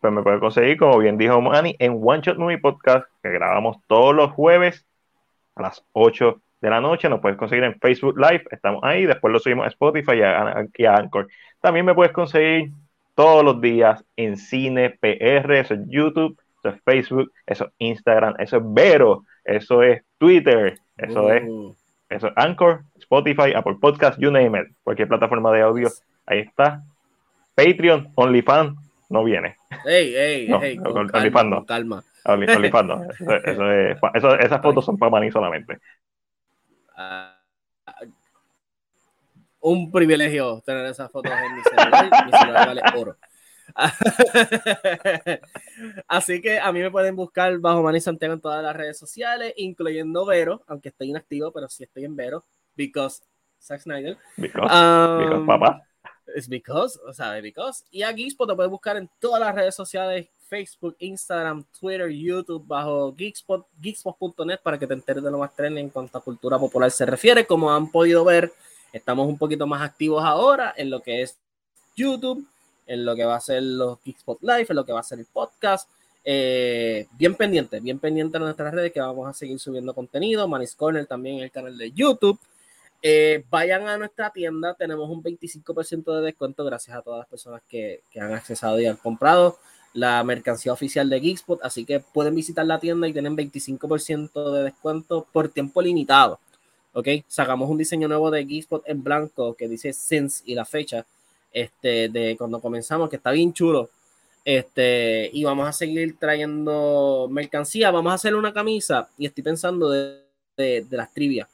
[0.00, 3.76] Pues me puedes conseguir, como bien dijo Manny, en One Shot Movie Podcast, que grabamos
[3.88, 4.86] todos los jueves
[5.54, 7.08] a las 8 de la noche.
[7.08, 9.06] Nos puedes conseguir en Facebook Live, estamos ahí.
[9.06, 11.28] Después lo subimos a Spotify y a, y a Anchor.
[11.60, 12.70] También me puedes conseguir
[13.14, 18.34] todos los días en Cine PR, eso es YouTube, eso es Facebook, eso es Instagram,
[18.38, 21.74] eso es Vero, eso es Twitter, eso es, Uh,
[22.08, 25.88] eso es Anchor, Spotify, Apple Podcast, you name it, cualquier plataforma de audio,
[26.26, 26.82] ahí está.
[27.54, 28.78] Patreon, OnlyFans,
[29.10, 29.56] no viene.
[29.84, 31.56] Ey, ey, No, ey, con, con- calma, OnlyFans no.
[31.56, 32.04] con calma.
[32.24, 33.04] Only- OnlyFans no.
[33.10, 35.78] Eso, eso es pa- eso- esas fotos son para Manny solamente.
[37.00, 37.38] Ah,
[39.60, 42.26] un privilegio tener esas fotos en mi celular.
[42.26, 43.16] mi celular vale oro.
[46.08, 49.52] Así que a mí me pueden buscar bajo Manny Santiago en todas las redes sociales,
[49.56, 52.44] incluyendo Vero, aunque estoy inactivo, pero sí estoy en Vero,
[52.74, 53.22] because
[53.60, 54.16] Zack Snyder.
[54.36, 55.80] Because, um, papá.
[56.34, 57.84] Es because, o sea, because.
[57.92, 62.66] Y a Geekspot te puedes buscar en todas las redes sociales, Facebook, Instagram, Twitter, YouTube,
[62.66, 66.58] bajo Geekspot, geekspot.net para que te enteres de lo más trending en cuanto a cultura
[66.58, 67.46] popular se refiere.
[67.46, 68.52] Como han podido ver,
[68.92, 71.36] estamos un poquito más activos ahora en lo que es
[71.96, 72.46] YouTube,
[72.86, 75.18] en lo que va a ser los Geekspot Live, en lo que va a ser
[75.18, 75.88] el podcast.
[76.24, 80.48] Eh, bien pendiente, bien pendiente en nuestras redes que vamos a seguir subiendo contenido.
[80.48, 82.38] Manis Corner también en el canal de YouTube.
[83.00, 87.62] Eh, vayan a nuestra tienda, tenemos un 25% de descuento gracias a todas las personas
[87.68, 89.58] que, que, han accesado y han comprado
[89.98, 94.62] la mercancía oficial de Geekspot, así que pueden visitar la tienda y tienen 25% de
[94.64, 96.38] descuento por tiempo limitado.
[96.92, 97.08] ¿Ok?
[97.26, 101.04] Sacamos un diseño nuevo de Geekspot en blanco que dice Sense y la fecha
[101.52, 103.90] este, de cuando comenzamos, que está bien chulo.
[104.44, 107.90] Este, y vamos a seguir trayendo mercancía.
[107.90, 110.22] Vamos a hacer una camisa y estoy pensando de,
[110.56, 111.48] de, de las trivias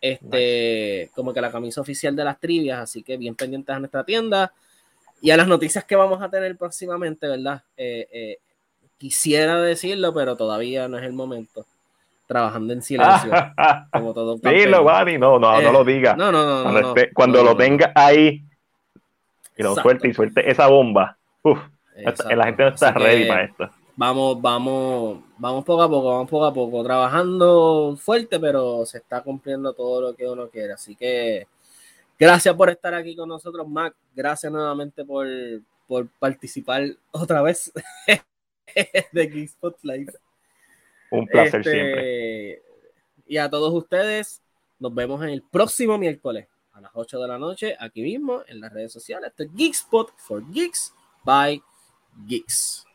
[0.00, 4.04] este, como que la camisa oficial de las trivias, así que bien pendientes a nuestra
[4.04, 4.52] tienda
[5.20, 7.62] y a las noticias que vamos a tener próximamente, ¿verdad?
[7.76, 8.38] Eh, eh,
[8.96, 11.66] quisiera decirlo, pero todavía no es el momento.
[12.26, 13.32] Trabajando en silencio,
[13.92, 16.14] como todo un Dilo, no, no, no lo eh, diga.
[16.14, 16.62] No, no, no.
[16.70, 18.42] Cuando, cuando lo tenga ahí
[19.56, 21.58] y lo suelte y suelte esa bomba, uf,
[21.96, 26.44] la gente no está ready para esto vamos, vamos, vamos poco a poco, vamos poco
[26.44, 30.74] a poco, trabajando fuerte, pero se está cumpliendo todo lo que uno quiere.
[30.74, 31.48] Así que
[32.18, 33.94] gracias por estar aquí con nosotros, Mac.
[34.14, 35.26] Gracias nuevamente por,
[36.18, 37.72] participar otra vez
[39.12, 40.12] de Geekspot Live.
[41.10, 42.62] Un placer este, siempre.
[43.26, 44.42] Y a todos ustedes,
[44.78, 48.60] nos vemos en el próximo miércoles a las 8 de la noche, aquí mismo en
[48.60, 49.30] las redes sociales.
[49.30, 50.94] Esto es Geekspot for Geeks
[51.24, 51.60] by
[52.26, 52.87] Geeks.